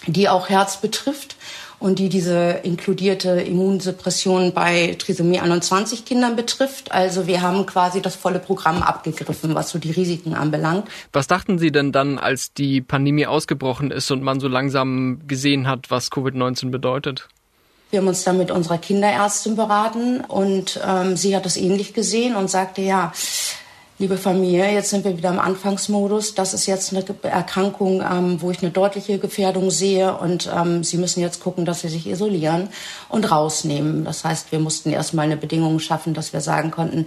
die 0.08 0.30
auch 0.30 0.50
Herz 0.50 0.78
betrifft 0.78 1.36
und 1.84 2.00
die 2.00 2.08
diese 2.08 2.62
inkludierte 2.64 3.42
Immunsuppression 3.42 4.54
bei 4.54 4.96
Trisomie 4.98 5.42
21 5.42 6.06
Kindern 6.06 6.38
betrifft. 6.38 6.94
Also 6.94 7.28
wir 7.28 7.42
haben 7.42 7.66
quasi 7.66 8.02
das 8.02 8.16
volle 8.16 8.40
Programm 8.40 8.82
abgegriffen, 8.82 9.54
was 9.54 9.70
so 9.70 9.80
die 9.80 9.92
Risiken 9.92 10.34
anbelangt. 10.34 10.88
Was 11.12 11.28
dachten 11.28 11.60
Sie 11.60 11.74
denn 11.74 11.92
dann, 11.92 12.20
als 12.20 12.54
die 12.54 12.80
Pandemie 12.80 13.26
ausgebrochen 13.26 13.92
ist 13.92 14.10
und 14.12 14.24
man 14.24 14.40
so 14.40 14.48
langsam 14.48 15.24
gesehen 15.28 15.68
hat, 15.68 15.92
was 15.92 16.10
Covid-19 16.10 16.72
bedeutet? 16.72 17.28
Wir 17.90 18.00
haben 18.00 18.08
uns 18.08 18.24
dann 18.24 18.38
mit 18.38 18.50
unserer 18.50 18.78
Kinderärztin 18.78 19.58
beraten 19.58 20.22
und 20.22 20.80
ähm, 20.88 21.18
sie 21.18 21.36
hat 21.36 21.46
das 21.46 21.58
ähnlich 21.58 21.94
gesehen 21.94 22.38
und 22.38 22.50
sagte, 22.50 22.82
ja, 22.82 23.12
liebe 24.00 24.18
Familie, 24.18 24.72
jetzt 24.72 24.90
sind 24.90 25.06
wir 25.06 25.18
wieder 25.18 25.30
im 25.30 25.40
Anfangsmodus. 25.40 26.36
Das 26.36 26.54
ist 26.54 26.66
jetzt 26.66 26.94
eine 26.94 27.06
Erkrankung, 27.24 28.02
ähm, 28.02 28.42
wo 28.42 28.52
ich 28.52 28.62
eine 28.62 28.72
deutliche 28.72 29.20
Gefährdung 29.20 29.72
sehe 29.72 30.18
und 30.18 30.50
ähm, 30.54 30.84
Sie 30.84 30.98
müssen 30.98 31.22
jetzt 31.22 31.42
gucken, 31.42 31.66
dass 31.66 31.82
Sie 31.82 31.90
sich 31.90 32.08
isolieren 32.08 32.70
und 33.10 33.30
rausnehmen. 33.30 34.04
Das 34.04 34.24
heißt, 34.24 34.52
wir 34.52 34.60
mussten 34.60 34.90
erstmal 34.90 35.26
eine 35.26 35.38
Bedingung 35.38 35.80
schaffen, 35.80 36.14
dass 36.14 36.34
wir 36.34 36.42
sagen 36.42 36.72
konnten, 36.72 37.06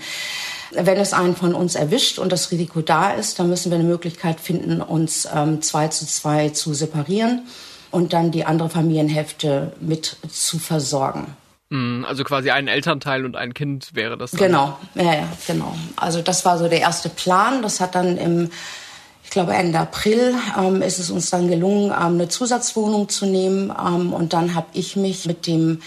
wenn 0.72 0.98
es 0.98 1.12
einen 1.12 1.36
von 1.36 1.54
uns 1.54 1.74
erwischt 1.74 2.18
und 2.18 2.32
das 2.32 2.50
Risiko 2.50 2.80
da 2.80 3.10
ist, 3.10 3.38
dann 3.38 3.48
müssen 3.48 3.70
wir 3.70 3.78
eine 3.78 3.88
Möglichkeit 3.88 4.40
finden, 4.40 4.80
uns 4.80 5.28
ähm, 5.32 5.62
zwei 5.62 5.88
zu 5.88 6.06
zwei 6.06 6.50
zu 6.50 6.74
separieren 6.74 7.46
und 7.90 8.12
dann 8.12 8.30
die 8.30 8.44
andere 8.44 8.68
Familienhälfte 8.68 9.72
mit 9.80 10.16
zu 10.30 10.58
versorgen. 10.58 11.36
Mm, 11.70 12.04
also 12.04 12.24
quasi 12.24 12.50
ein 12.50 12.68
Elternteil 12.68 13.24
und 13.24 13.36
ein 13.36 13.54
Kind 13.54 13.94
wäre 13.94 14.16
das. 14.16 14.32
Dann. 14.32 14.40
Genau, 14.40 14.78
ja, 14.94 15.14
ja, 15.14 15.28
genau. 15.46 15.74
Also 15.96 16.22
das 16.22 16.44
war 16.44 16.58
so 16.58 16.68
der 16.68 16.80
erste 16.80 17.08
Plan. 17.08 17.62
Das 17.62 17.80
hat 17.80 17.94
dann 17.94 18.16
im, 18.18 18.50
ich 19.24 19.30
glaube 19.30 19.54
Ende 19.54 19.78
April 19.78 20.34
ähm, 20.58 20.82
ist 20.82 20.98
es 20.98 21.10
uns 21.10 21.30
dann 21.30 21.48
gelungen, 21.48 21.86
ähm, 21.86 22.14
eine 22.14 22.28
Zusatzwohnung 22.28 23.08
zu 23.08 23.26
nehmen. 23.26 23.70
Ähm, 23.70 24.12
und 24.12 24.32
dann 24.32 24.54
habe 24.54 24.68
ich 24.74 24.96
mich 24.96 25.26
mit 25.26 25.46
dem 25.46 25.82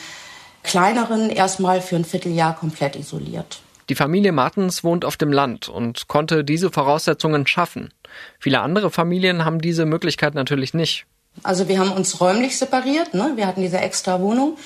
kleineren 0.64 1.30
erstmal 1.30 1.82
für 1.82 1.96
ein 1.96 2.06
Vierteljahr 2.06 2.56
komplett 2.56 2.96
isoliert. 2.98 3.62
Die 3.88 3.96
Familie 3.96 4.34
Martens 4.34 4.84
wohnt 4.84 5.04
auf 5.04 5.18
dem 5.18 5.32
Land 5.32 5.68
und 5.68 6.08
konnte 6.08 6.44
diese 6.44 6.70
Voraussetzungen 6.70 7.48
schaffen. 7.48 7.92
Viele 8.40 8.60
andere 8.60 8.92
Familien 8.92 9.46
haben 9.46 9.60
diese 9.62 9.86
Möglichkeit 9.86 10.36
natürlich 10.36 10.74
nicht. 10.74 11.06
Also 11.42 11.68
wir 11.68 11.80
haben 11.80 11.92
uns 11.92 12.20
räumlich 12.20 12.58
separiert. 12.58 13.14
Ne? 13.14 13.32
Wir 13.36 13.48
hatten 13.48 13.62
diese 13.62 13.80
extra 13.80 14.20
Wohnung. 14.22 14.58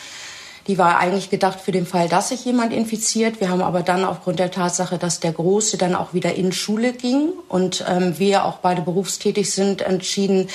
Die 0.67 0.77
war 0.77 0.97
eigentlich 0.97 1.29
gedacht 1.29 1.59
für 1.59 1.73
den 1.73 1.85
Fall, 1.85 2.07
dass 2.07 2.29
sich 2.29 2.45
jemand 2.45 2.71
infiziert. 2.71 3.41
Wir 3.41 3.49
haben 3.49 3.61
aber 3.61 3.81
dann 3.81 4.05
aufgrund 4.05 4.39
der 4.39 4.51
Tatsache, 4.51 4.97
dass 4.97 5.19
der 5.19 5.33
Große 5.33 5.77
dann 5.77 5.93
auch 5.93 6.13
wieder 6.13 6.35
in 6.35 6.53
Schule 6.53 6.93
ging 6.93 7.29
und 7.49 7.83
ähm, 7.87 8.17
wir 8.17 8.45
auch 8.45 8.57
beide 8.57 8.81
berufstätig 8.81 9.51
sind, 9.51 9.81
entschieden, 9.81 10.49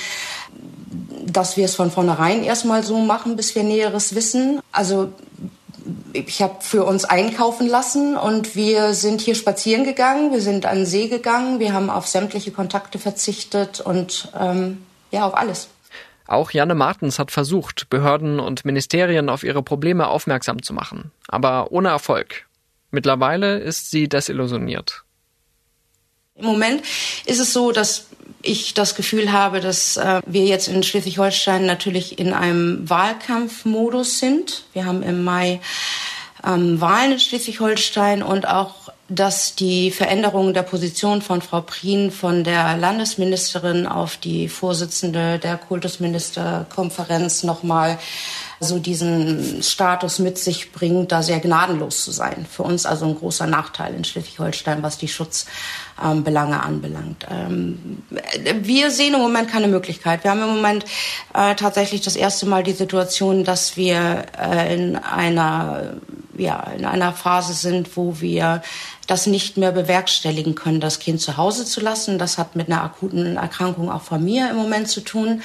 dass 1.25 1.57
wir 1.57 1.65
es 1.65 1.75
von 1.75 1.91
vornherein 1.91 2.43
erstmal 2.43 2.83
so 2.83 2.97
machen, 2.97 3.35
bis 3.35 3.53
wir 3.53 3.63
Näheres 3.63 4.15
wissen. 4.15 4.61
Also 4.71 5.09
ich 6.13 6.41
habe 6.41 6.55
für 6.61 6.85
uns 6.85 7.05
einkaufen 7.05 7.67
lassen 7.67 8.17
und 8.17 8.55
wir 8.55 8.93
sind 8.93 9.21
hier 9.21 9.35
spazieren 9.35 9.83
gegangen, 9.83 10.31
wir 10.31 10.41
sind 10.41 10.65
an 10.65 10.77
den 10.77 10.85
See 10.85 11.07
gegangen, 11.07 11.59
wir 11.59 11.73
haben 11.73 11.89
auf 11.89 12.07
sämtliche 12.07 12.51
Kontakte 12.51 12.99
verzichtet 12.99 13.79
und 13.79 14.31
ähm, 14.39 14.83
ja, 15.11 15.25
auf 15.27 15.35
alles. 15.35 15.69
Auch 16.29 16.51
Janne 16.51 16.75
Martens 16.75 17.17
hat 17.17 17.31
versucht, 17.31 17.89
Behörden 17.89 18.39
und 18.39 18.63
Ministerien 18.63 19.29
auf 19.29 19.43
ihre 19.43 19.63
Probleme 19.63 20.07
aufmerksam 20.07 20.61
zu 20.61 20.75
machen, 20.75 21.09
aber 21.27 21.71
ohne 21.71 21.89
Erfolg. 21.89 22.45
Mittlerweile 22.91 23.57
ist 23.57 23.89
sie 23.89 24.07
desillusioniert. 24.07 25.05
Im 26.35 26.45
Moment 26.45 26.83
ist 27.25 27.39
es 27.39 27.51
so, 27.51 27.71
dass 27.71 28.09
ich 28.43 28.75
das 28.75 28.93
Gefühl 28.93 29.31
habe, 29.31 29.59
dass 29.59 29.97
äh, 29.97 30.21
wir 30.23 30.45
jetzt 30.45 30.67
in 30.67 30.83
Schleswig-Holstein 30.83 31.65
natürlich 31.65 32.19
in 32.19 32.33
einem 32.33 32.87
Wahlkampfmodus 32.87 34.19
sind. 34.19 34.65
Wir 34.73 34.85
haben 34.85 35.01
im 35.01 35.23
Mai 35.23 35.59
ähm, 36.45 36.79
Wahlen 36.79 37.13
in 37.13 37.19
Schleswig-Holstein 37.19 38.21
und 38.21 38.47
auch 38.47 38.88
dass 39.09 39.55
die 39.55 39.91
Veränderung 39.91 40.53
der 40.53 40.63
Position 40.63 41.21
von 41.21 41.41
Frau 41.41 41.61
Prien 41.61 42.11
von 42.11 42.43
der 42.43 42.77
Landesministerin 42.77 43.87
auf 43.87 44.17
die 44.17 44.47
Vorsitzende 44.47 45.39
der 45.39 45.57
Kultusministerkonferenz 45.57 47.43
nochmal 47.43 47.97
so 48.59 48.77
diesen 48.77 49.63
Status 49.63 50.19
mit 50.19 50.37
sich 50.37 50.71
bringt, 50.71 51.11
da 51.11 51.23
sehr 51.23 51.39
gnadenlos 51.39 52.03
zu 52.03 52.11
sein. 52.11 52.45
Für 52.49 52.63
uns 52.63 52.85
also 52.85 53.05
ein 53.05 53.15
großer 53.15 53.47
Nachteil 53.47 53.93
in 53.95 54.03
Schleswig-Holstein, 54.03 54.83
was 54.83 54.97
die 54.97 55.07
Schutzbelange 55.07 56.55
ähm, 56.55 56.61
anbelangt. 56.61 57.25
Ähm, 57.31 58.03
wir 58.61 58.91
sehen 58.91 59.13
im 59.13 59.21
Moment 59.21 59.49
keine 59.49 59.69
Möglichkeit. 59.69 60.23
Wir 60.23 60.31
haben 60.31 60.41
im 60.41 60.55
Moment 60.55 60.85
äh, 61.33 61.55
tatsächlich 61.55 62.01
das 62.01 62.17
erste 62.17 62.45
Mal 62.47 62.63
die 62.63 62.73
Situation, 62.73 63.45
dass 63.45 63.77
wir 63.77 64.25
äh, 64.37 64.75
in 64.75 64.97
einer 64.97 65.93
ja, 66.39 66.71
in 66.77 66.85
einer 66.85 67.13
Phase 67.13 67.53
sind, 67.53 67.95
wo 67.95 68.21
wir 68.21 68.61
das 69.07 69.27
nicht 69.27 69.57
mehr 69.57 69.71
bewerkstelligen 69.71 70.55
können, 70.55 70.79
das 70.79 70.99
Kind 70.99 71.21
zu 71.21 71.37
Hause 71.37 71.65
zu 71.65 71.81
lassen. 71.81 72.17
Das 72.17 72.37
hat 72.37 72.55
mit 72.55 72.67
einer 72.67 72.83
akuten 72.83 73.37
Erkrankung 73.37 73.91
auch 73.91 74.01
von 74.01 74.23
mir 74.23 74.49
im 74.49 74.55
Moment 74.55 74.87
zu 74.87 75.01
tun 75.01 75.41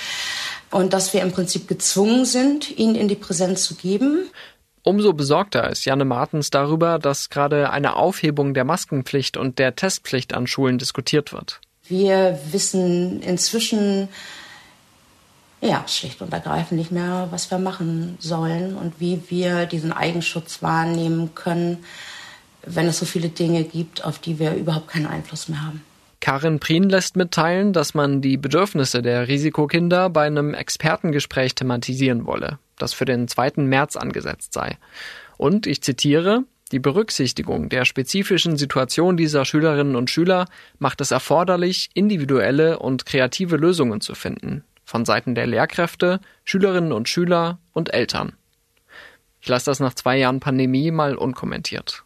und 0.71 0.93
dass 0.93 1.13
wir 1.15 1.23
im 1.23 1.33
Prinzip 1.33 1.69
gezwungen 1.69 2.25
sind, 2.25 2.77
ihn 2.79 2.95
in 2.95 3.09
die 3.09 3.15
Präsenz 3.15 3.63
zu 3.63 3.75
geben. 3.75 4.29
Umso 4.83 5.15
besorgter 5.15 5.71
ist 5.71 5.87
Janne 5.87 6.05
Martens 6.05 6.51
darüber, 6.51 6.99
dass 6.99 7.31
gerade 7.31 7.71
eine 7.71 7.97
Aufhebung 7.97 8.53
der 8.53 8.65
Maskenpflicht 8.65 9.37
und 9.37 9.59
der 9.59 9.77
Testpflicht 9.77 10.35
an 10.35 10.47
Schulen 10.47 10.79
diskutiert 10.79 11.33
wird. 11.33 11.61
Wir 11.87 12.39
wissen 12.51 13.23
inzwischen 13.23 14.09
ja, 15.65 15.85
schlicht 15.89 16.21
und 16.21 16.33
ergreifend 16.33 16.79
nicht 16.79 16.93
mehr, 16.93 17.29
was 17.31 17.51
wir 17.51 17.59
machen 17.59 18.17
sollen 18.21 18.77
und 18.77 19.01
wie 19.01 19.23
wir 19.29 19.67
diesen 19.67 19.93
Eigenschutz 19.93 20.63
wahrnehmen 20.63 21.35
können, 21.35 21.85
wenn 22.67 22.87
es 22.87 22.99
so 22.99 23.07
viele 23.07 23.29
Dinge 23.29 23.65
gibt, 23.65 24.05
auf 24.05 24.19
die 24.19 24.39
wir 24.39 24.55
überhaupt 24.55 24.89
keinen 24.89 25.07
Einfluss 25.07 25.49
mehr 25.49 25.63
haben. 25.63 25.83
Karin 26.21 26.59
Prien 26.59 26.89
lässt 26.89 27.17
mitteilen, 27.17 27.73
dass 27.73 27.93
man 27.93 28.23
die 28.23 28.39
Bedürfnisse 28.39 29.03
der 29.03 29.29
Risikokinder 29.29 30.09
bei 30.09 30.27
einem 30.27 30.55
Expertengespräch 30.55 31.55
thematisieren 31.55 32.25
wolle, 32.25 32.59
das 32.79 32.95
für 32.95 33.05
den 33.05 33.29
2. 33.29 33.53
März 33.57 33.97
angesetzt 33.97 34.55
sei. 34.55 34.79
Und 35.37 35.67
ich 35.67 35.83
zitiere, 35.83 36.45
die 36.73 36.79
Berücksichtigung 36.79 37.69
der 37.69 37.85
spezifischen 37.85 38.57
Situation 38.57 39.17
dieser 39.19 39.45
Schülerinnen 39.45 39.97
und 39.97 40.09
Schüler 40.09 40.47
macht 40.79 41.01
es 41.03 41.11
erforderlich, 41.11 41.91
individuelle 41.93 42.79
und 42.79 43.05
kreative 43.05 43.57
Lösungen 43.57 44.01
zu 44.01 44.15
finden, 44.15 44.65
von 44.85 45.05
Seiten 45.05 45.35
der 45.35 45.47
Lehrkräfte, 45.47 46.21
Schülerinnen 46.45 46.93
und 46.93 47.09
Schüler 47.09 47.59
und 47.73 47.93
Eltern. 47.93 48.35
Ich 49.41 49.49
lasse 49.49 49.67
das 49.67 49.81
nach 49.81 49.95
zwei 49.95 50.17
Jahren 50.19 50.41
Pandemie 50.41 50.91
mal 50.91 51.17
unkommentiert. 51.17 52.05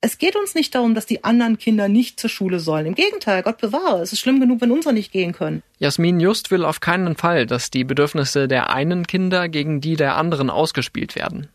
Es 0.00 0.18
geht 0.18 0.36
uns 0.36 0.54
nicht 0.54 0.74
darum, 0.74 0.94
dass 0.94 1.06
die 1.06 1.24
anderen 1.24 1.58
Kinder 1.58 1.88
nicht 1.88 2.20
zur 2.20 2.30
Schule 2.30 2.60
sollen. 2.60 2.86
Im 2.86 2.94
Gegenteil, 2.94 3.42
Gott 3.42 3.58
bewahre, 3.58 4.02
es 4.02 4.12
ist 4.12 4.20
schlimm 4.20 4.40
genug, 4.40 4.60
wenn 4.60 4.70
unsere 4.70 4.94
nicht 4.94 5.10
gehen 5.10 5.32
können. 5.32 5.62
Jasmin 5.78 6.20
Just 6.20 6.50
will 6.50 6.64
auf 6.64 6.80
keinen 6.80 7.16
Fall, 7.16 7.46
dass 7.46 7.70
die 7.70 7.84
Bedürfnisse 7.84 8.46
der 8.46 8.70
einen 8.70 9.06
Kinder 9.06 9.48
gegen 9.48 9.80
die 9.80 9.96
der 9.96 10.16
anderen 10.16 10.50
ausgespielt 10.50 11.16
werden. 11.16 11.48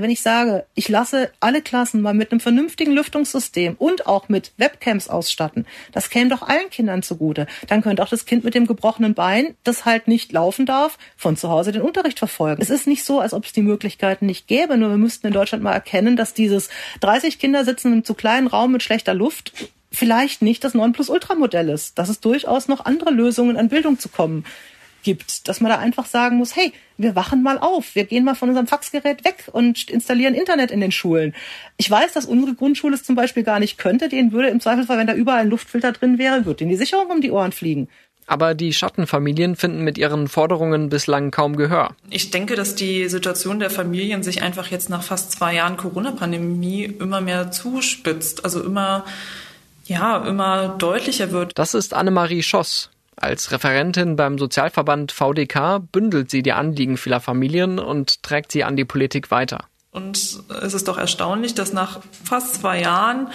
Wenn 0.00 0.10
ich 0.10 0.22
sage, 0.22 0.64
ich 0.74 0.88
lasse 0.88 1.30
alle 1.40 1.62
Klassen 1.62 2.00
mal 2.00 2.14
mit 2.14 2.32
einem 2.32 2.40
vernünftigen 2.40 2.92
Lüftungssystem 2.92 3.74
und 3.78 4.06
auch 4.06 4.28
mit 4.28 4.52
Webcams 4.56 5.08
ausstatten, 5.08 5.66
das 5.92 6.10
käme 6.10 6.30
doch 6.30 6.42
allen 6.42 6.70
Kindern 6.70 7.02
zugute. 7.02 7.46
Dann 7.68 7.82
könnte 7.82 8.02
auch 8.02 8.08
das 8.08 8.24
Kind 8.24 8.44
mit 8.44 8.54
dem 8.54 8.66
gebrochenen 8.66 9.14
Bein, 9.14 9.54
das 9.64 9.84
halt 9.84 10.08
nicht 10.08 10.32
laufen 10.32 10.66
darf, 10.66 10.98
von 11.16 11.36
zu 11.36 11.50
Hause 11.50 11.72
den 11.72 11.82
Unterricht 11.82 12.18
verfolgen. 12.18 12.62
Es 12.62 12.70
ist 12.70 12.86
nicht 12.86 13.04
so, 13.04 13.20
als 13.20 13.34
ob 13.34 13.44
es 13.44 13.52
die 13.52 13.62
Möglichkeiten 13.62 14.26
nicht 14.26 14.46
gäbe, 14.46 14.76
nur 14.76 14.90
wir 14.90 14.96
müssten 14.96 15.26
in 15.26 15.32
Deutschland 15.32 15.62
mal 15.62 15.72
erkennen, 15.72 16.16
dass 16.16 16.34
dieses 16.34 16.70
30 17.00 17.38
Kinder 17.38 17.64
sitzen 17.64 17.88
in 17.88 17.92
einem 17.94 18.04
zu 18.04 18.14
kleinen 18.14 18.46
Raum 18.46 18.72
mit 18.72 18.82
schlechter 18.82 19.14
Luft 19.14 19.52
vielleicht 19.92 20.40
nicht 20.40 20.62
das 20.62 20.74
Nonplusultra-Modell 20.74 21.68
ist, 21.68 21.98
dass 21.98 22.08
es 22.08 22.20
durchaus 22.20 22.68
noch 22.68 22.84
andere 22.84 23.10
Lösungen 23.10 23.56
an 23.56 23.68
Bildung 23.68 23.98
zu 23.98 24.08
kommen 24.08 24.44
gibt, 25.02 25.48
dass 25.48 25.60
man 25.60 25.70
da 25.70 25.78
einfach 25.78 26.06
sagen 26.06 26.36
muss, 26.36 26.56
hey, 26.56 26.72
wir 26.98 27.14
wachen 27.16 27.42
mal 27.42 27.58
auf, 27.58 27.94
wir 27.94 28.04
gehen 28.04 28.24
mal 28.24 28.34
von 28.34 28.48
unserem 28.48 28.66
Faxgerät 28.66 29.24
weg 29.24 29.48
und 29.52 29.88
installieren 29.88 30.34
Internet 30.34 30.70
in 30.70 30.80
den 30.80 30.92
Schulen. 30.92 31.34
Ich 31.76 31.90
weiß, 31.90 32.12
dass 32.12 32.26
unsere 32.26 32.54
Grundschule 32.54 32.94
es 32.94 33.04
zum 33.04 33.16
Beispiel 33.16 33.42
gar 33.42 33.60
nicht 33.60 33.78
könnte, 33.78 34.08
denen 34.08 34.32
würde 34.32 34.48
im 34.48 34.60
Zweifelsfall, 34.60 34.98
wenn 34.98 35.06
da 35.06 35.14
überall 35.14 35.40
ein 35.40 35.50
Luftfilter 35.50 35.92
drin 35.92 36.18
wäre, 36.18 36.44
würde 36.44 36.58
denen 36.58 36.70
die 36.70 36.76
Sicherung 36.76 37.10
um 37.10 37.20
die 37.20 37.30
Ohren 37.30 37.52
fliegen. 37.52 37.88
Aber 38.30 38.54
die 38.54 38.72
Schattenfamilien 38.72 39.56
finden 39.56 39.82
mit 39.82 39.98
ihren 39.98 40.28
Forderungen 40.28 40.88
bislang 40.88 41.32
kaum 41.32 41.56
Gehör. 41.56 41.96
Ich 42.10 42.30
denke, 42.30 42.54
dass 42.54 42.76
die 42.76 43.08
Situation 43.08 43.58
der 43.58 43.70
Familien 43.70 44.22
sich 44.22 44.40
einfach 44.40 44.68
jetzt 44.68 44.88
nach 44.88 45.02
fast 45.02 45.32
zwei 45.32 45.56
Jahren 45.56 45.76
Corona-Pandemie 45.76 46.84
immer 46.84 47.20
mehr 47.20 47.50
zuspitzt, 47.50 48.44
also 48.44 48.62
immer, 48.62 49.04
ja, 49.86 50.24
immer 50.24 50.76
deutlicher 50.78 51.32
wird. 51.32 51.58
Das 51.58 51.74
ist 51.74 51.92
Annemarie 51.92 52.44
Schoss. 52.44 52.89
Als 53.16 53.52
Referentin 53.52 54.16
beim 54.16 54.38
Sozialverband 54.38 55.12
VDK 55.12 55.80
bündelt 55.92 56.30
sie 56.30 56.42
die 56.42 56.52
Anliegen 56.52 56.96
vieler 56.96 57.20
Familien 57.20 57.78
und 57.78 58.22
trägt 58.22 58.52
sie 58.52 58.64
an 58.64 58.76
die 58.76 58.84
Politik 58.84 59.30
weiter. 59.30 59.66
Und 59.92 60.42
es 60.62 60.74
ist 60.74 60.88
doch 60.88 60.96
erstaunlich, 60.96 61.54
dass 61.54 61.72
nach 61.72 62.00
fast 62.24 62.54
zwei 62.56 62.80
Jahren 62.80 63.28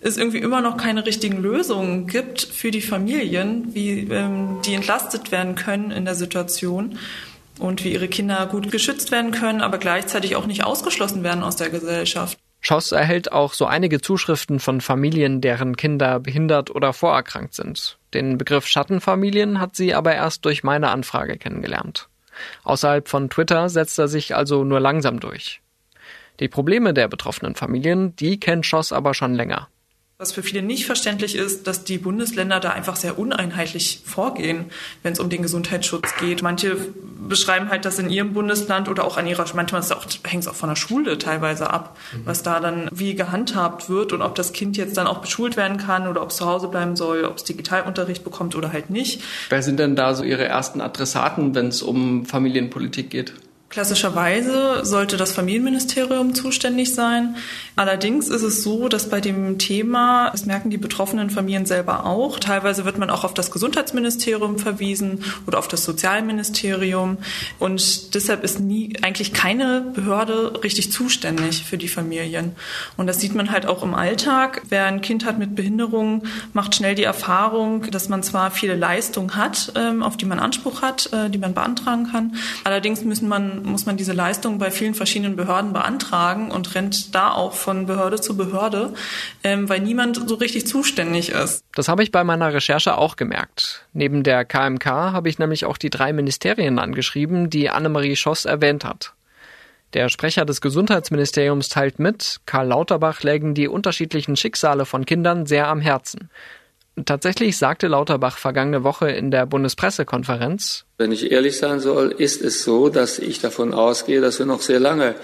es 0.00 0.18
irgendwie 0.18 0.38
immer 0.38 0.60
noch 0.60 0.76
keine 0.76 1.06
richtigen 1.06 1.38
Lösungen 1.38 2.06
gibt 2.06 2.42
für 2.42 2.70
die 2.70 2.82
Familien, 2.82 3.74
wie 3.74 4.00
ähm, 4.10 4.60
die 4.64 4.74
entlastet 4.74 5.32
werden 5.32 5.54
können 5.54 5.90
in 5.90 6.04
der 6.04 6.14
Situation 6.14 6.98
und 7.58 7.84
wie 7.84 7.92
ihre 7.92 8.08
Kinder 8.08 8.46
gut 8.46 8.70
geschützt 8.70 9.10
werden 9.12 9.30
können, 9.30 9.62
aber 9.62 9.78
gleichzeitig 9.78 10.36
auch 10.36 10.46
nicht 10.46 10.62
ausgeschlossen 10.62 11.22
werden 11.22 11.42
aus 11.42 11.56
der 11.56 11.70
Gesellschaft. 11.70 12.38
Schoss 12.60 12.92
erhält 12.92 13.32
auch 13.32 13.54
so 13.54 13.66
einige 13.66 14.00
Zuschriften 14.00 14.60
von 14.60 14.80
Familien, 14.80 15.40
deren 15.40 15.76
Kinder 15.76 16.20
behindert 16.20 16.70
oder 16.70 16.92
vorerkrankt 16.92 17.54
sind. 17.54 17.98
Den 18.14 18.38
Begriff 18.38 18.66
Schattenfamilien 18.66 19.60
hat 19.60 19.74
sie 19.76 19.94
aber 19.94 20.14
erst 20.14 20.44
durch 20.44 20.62
meine 20.62 20.90
Anfrage 20.90 21.36
kennengelernt. 21.36 22.08
Außerhalb 22.62 23.08
von 23.08 23.28
Twitter 23.28 23.68
setzt 23.68 23.98
er 23.98 24.08
sich 24.08 24.34
also 24.34 24.64
nur 24.64 24.80
langsam 24.80 25.20
durch. 25.20 25.60
Die 26.40 26.48
Probleme 26.48 26.94
der 26.94 27.08
betroffenen 27.08 27.54
Familien, 27.54 28.16
die 28.16 28.40
kennt 28.40 28.66
Schoss 28.66 28.92
aber 28.92 29.14
schon 29.14 29.34
länger. 29.34 29.68
Was 30.16 30.30
für 30.30 30.44
viele 30.44 30.62
nicht 30.62 30.86
verständlich 30.86 31.34
ist, 31.34 31.66
dass 31.66 31.82
die 31.82 31.98
Bundesländer 31.98 32.60
da 32.60 32.70
einfach 32.70 32.94
sehr 32.94 33.18
uneinheitlich 33.18 34.00
vorgehen, 34.04 34.66
wenn 35.02 35.12
es 35.12 35.18
um 35.18 35.28
den 35.28 35.42
Gesundheitsschutz 35.42 36.14
geht. 36.20 36.40
Manche 36.40 36.76
beschreiben 37.28 37.68
halt 37.68 37.84
das 37.84 37.98
in 37.98 38.08
ihrem 38.08 38.32
Bundesland 38.32 38.88
oder 38.88 39.04
auch 39.04 39.16
an 39.16 39.26
ihrer, 39.26 39.44
manchmal 39.54 39.82
hängt 40.24 40.44
es 40.44 40.48
auch 40.48 40.54
von 40.54 40.68
der 40.68 40.76
Schule 40.76 41.18
teilweise 41.18 41.68
ab, 41.68 41.96
mhm. 42.12 42.26
was 42.26 42.44
da 42.44 42.60
dann 42.60 42.88
wie 42.92 43.16
gehandhabt 43.16 43.88
wird 43.90 44.12
und 44.12 44.22
ob 44.22 44.36
das 44.36 44.52
Kind 44.52 44.76
jetzt 44.76 44.96
dann 44.96 45.08
auch 45.08 45.18
beschult 45.18 45.56
werden 45.56 45.78
kann 45.78 46.06
oder 46.06 46.22
ob 46.22 46.30
es 46.30 46.36
zu 46.36 46.46
Hause 46.46 46.68
bleiben 46.68 46.94
soll, 46.94 47.24
ob 47.24 47.38
es 47.38 47.44
Digitalunterricht 47.44 48.22
bekommt 48.22 48.54
oder 48.54 48.72
halt 48.72 48.90
nicht. 48.90 49.20
Wer 49.48 49.64
sind 49.64 49.80
denn 49.80 49.96
da 49.96 50.14
so 50.14 50.22
Ihre 50.22 50.44
ersten 50.44 50.80
Adressaten, 50.80 51.56
wenn 51.56 51.66
es 51.66 51.82
um 51.82 52.24
Familienpolitik 52.24 53.10
geht? 53.10 53.32
Klassischerweise 53.74 54.84
sollte 54.84 55.16
das 55.16 55.32
Familienministerium 55.32 56.32
zuständig 56.32 56.94
sein. 56.94 57.34
Allerdings 57.76 58.28
ist 58.28 58.42
es 58.42 58.62
so, 58.62 58.88
dass 58.88 59.10
bei 59.10 59.20
dem 59.20 59.58
Thema, 59.58 60.30
das 60.30 60.46
merken 60.46 60.70
die 60.70 60.78
betroffenen 60.78 61.28
Familien 61.28 61.66
selber 61.66 62.06
auch, 62.06 62.38
teilweise 62.38 62.84
wird 62.84 62.98
man 62.98 63.10
auch 63.10 63.24
auf 63.24 63.34
das 63.34 63.50
Gesundheitsministerium 63.50 64.58
verwiesen 64.58 65.24
oder 65.48 65.58
auf 65.58 65.66
das 65.66 65.84
Sozialministerium. 65.84 67.18
Und 67.58 68.14
deshalb 68.14 68.44
ist 68.44 68.60
nie 68.60 68.96
eigentlich 69.02 69.32
keine 69.32 69.90
Behörde 69.92 70.62
richtig 70.62 70.92
zuständig 70.92 71.64
für 71.64 71.76
die 71.76 71.88
Familien. 71.88 72.52
Und 72.96 73.08
das 73.08 73.20
sieht 73.20 73.34
man 73.34 73.50
halt 73.50 73.66
auch 73.66 73.82
im 73.82 73.94
Alltag. 73.94 74.62
Wer 74.68 74.86
ein 74.86 75.00
Kind 75.00 75.24
hat 75.24 75.38
mit 75.38 75.56
Behinderung, 75.56 76.22
macht 76.52 76.76
schnell 76.76 76.94
die 76.94 77.02
Erfahrung, 77.02 77.90
dass 77.90 78.08
man 78.08 78.22
zwar 78.22 78.52
viele 78.52 78.76
Leistungen 78.76 79.34
hat, 79.34 79.72
ähm, 79.74 80.04
auf 80.04 80.16
die 80.16 80.26
man 80.26 80.38
Anspruch 80.38 80.80
hat, 80.82 81.12
äh, 81.12 81.28
die 81.28 81.38
man 81.38 81.54
beantragen 81.54 82.08
kann. 82.12 82.36
Allerdings 82.62 83.02
müssen 83.02 83.28
man 83.28 83.64
muss 83.64 83.84
man 83.84 83.96
diese 83.96 84.12
Leistung 84.12 84.58
bei 84.58 84.70
vielen 84.70 84.94
verschiedenen 84.94 85.34
Behörden 85.34 85.72
beantragen 85.72 86.52
und 86.52 86.74
rennt 86.76 87.14
da 87.16 87.32
auch 87.32 87.63
von 87.64 87.86
Behörde 87.86 88.20
zu 88.20 88.36
Behörde, 88.36 88.94
ähm, 89.42 89.68
weil 89.68 89.80
niemand 89.80 90.28
so 90.28 90.34
richtig 90.36 90.66
zuständig 90.66 91.30
ist. 91.30 91.64
Das 91.74 91.88
habe 91.88 92.02
ich 92.02 92.12
bei 92.12 92.22
meiner 92.22 92.52
Recherche 92.52 92.96
auch 92.96 93.16
gemerkt. 93.16 93.86
Neben 93.92 94.22
der 94.22 94.44
KMK 94.44 94.86
habe 94.86 95.28
ich 95.28 95.38
nämlich 95.38 95.64
auch 95.64 95.78
die 95.78 95.90
drei 95.90 96.12
Ministerien 96.12 96.78
angeschrieben, 96.78 97.50
die 97.50 97.70
Annemarie 97.70 98.16
Schoss 98.16 98.44
erwähnt 98.44 98.84
hat. 98.84 99.14
Der 99.94 100.08
Sprecher 100.08 100.44
des 100.44 100.60
Gesundheitsministeriums 100.60 101.68
teilt 101.68 101.98
mit, 101.98 102.40
Karl 102.46 102.68
Lauterbach 102.68 103.22
lägen 103.22 103.54
die 103.54 103.68
unterschiedlichen 103.68 104.36
Schicksale 104.36 104.86
von 104.86 105.06
Kindern 105.06 105.46
sehr 105.46 105.68
am 105.68 105.80
Herzen. 105.80 106.30
Tatsächlich 107.06 107.56
sagte 107.58 107.88
Lauterbach 107.88 108.38
vergangene 108.38 108.84
Woche 108.84 109.10
in 109.10 109.32
der 109.32 109.46
Bundespressekonferenz, 109.46 110.84
wenn 110.96 111.10
ich 111.10 111.32
ehrlich 111.32 111.58
sein 111.58 111.80
soll, 111.80 112.12
ist 112.12 112.40
es 112.40 112.62
so, 112.62 112.88
dass 112.88 113.18
ich 113.18 113.40
davon 113.40 113.74
ausgehe, 113.74 114.20
dass 114.20 114.38
wir 114.38 114.46
noch 114.46 114.62
sehr 114.62 114.78
lange 114.78 115.16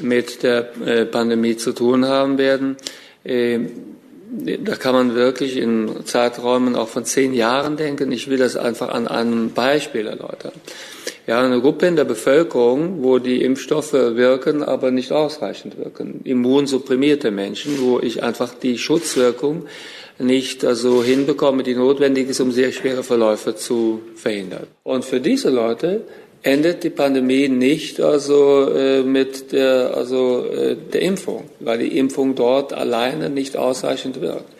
mit 0.00 0.42
der 0.42 0.70
äh, 0.84 1.04
Pandemie 1.04 1.56
zu 1.56 1.72
tun 1.72 2.06
haben 2.06 2.38
werden. 2.38 2.76
Ähm, 3.24 3.70
da 4.36 4.74
kann 4.74 4.94
man 4.94 5.14
wirklich 5.14 5.56
in 5.56 6.04
Zeiträumen 6.04 6.74
auch 6.74 6.88
von 6.88 7.04
zehn 7.04 7.34
Jahren 7.34 7.76
denken. 7.76 8.10
Ich 8.10 8.28
will 8.28 8.38
das 8.38 8.56
einfach 8.56 8.88
an 8.88 9.06
einem 9.06 9.50
Beispiel 9.50 10.06
erläutern. 10.06 10.52
Ja, 11.26 11.42
eine 11.42 11.60
Gruppe 11.60 11.86
in 11.86 11.96
der 11.96 12.04
Bevölkerung, 12.04 13.02
wo 13.02 13.18
die 13.18 13.42
Impfstoffe 13.42 13.92
wirken, 13.92 14.62
aber 14.62 14.90
nicht 14.90 15.12
ausreichend 15.12 15.78
wirken. 15.78 16.20
Immunsupprimierte 16.24 17.30
Menschen, 17.30 17.80
wo 17.80 18.00
ich 18.00 18.22
einfach 18.22 18.52
die 18.54 18.76
Schutzwirkung 18.76 19.66
nicht 20.18 20.64
also 20.64 21.02
hinbekomme, 21.02 21.62
die 21.62 21.74
notwendig 21.74 22.28
ist, 22.28 22.40
um 22.40 22.52
sehr 22.52 22.72
schwere 22.72 23.02
Verläufe 23.02 23.56
zu 23.56 24.00
verhindern. 24.14 24.66
Und 24.82 25.04
für 25.04 25.20
diese 25.20 25.50
Leute 25.50 26.02
endet 26.44 26.84
die 26.84 26.90
Pandemie 26.90 27.48
nicht 27.48 28.00
also 28.00 28.70
äh, 28.70 29.02
mit 29.02 29.52
der 29.52 29.96
also 29.96 30.44
äh, 30.44 30.76
der 30.76 31.02
Impfung, 31.02 31.44
weil 31.60 31.78
die 31.78 31.98
Impfung 31.98 32.34
dort 32.34 32.72
alleine 32.72 33.30
nicht 33.30 33.56
ausreichend 33.56 34.20
wirkt. 34.20 34.52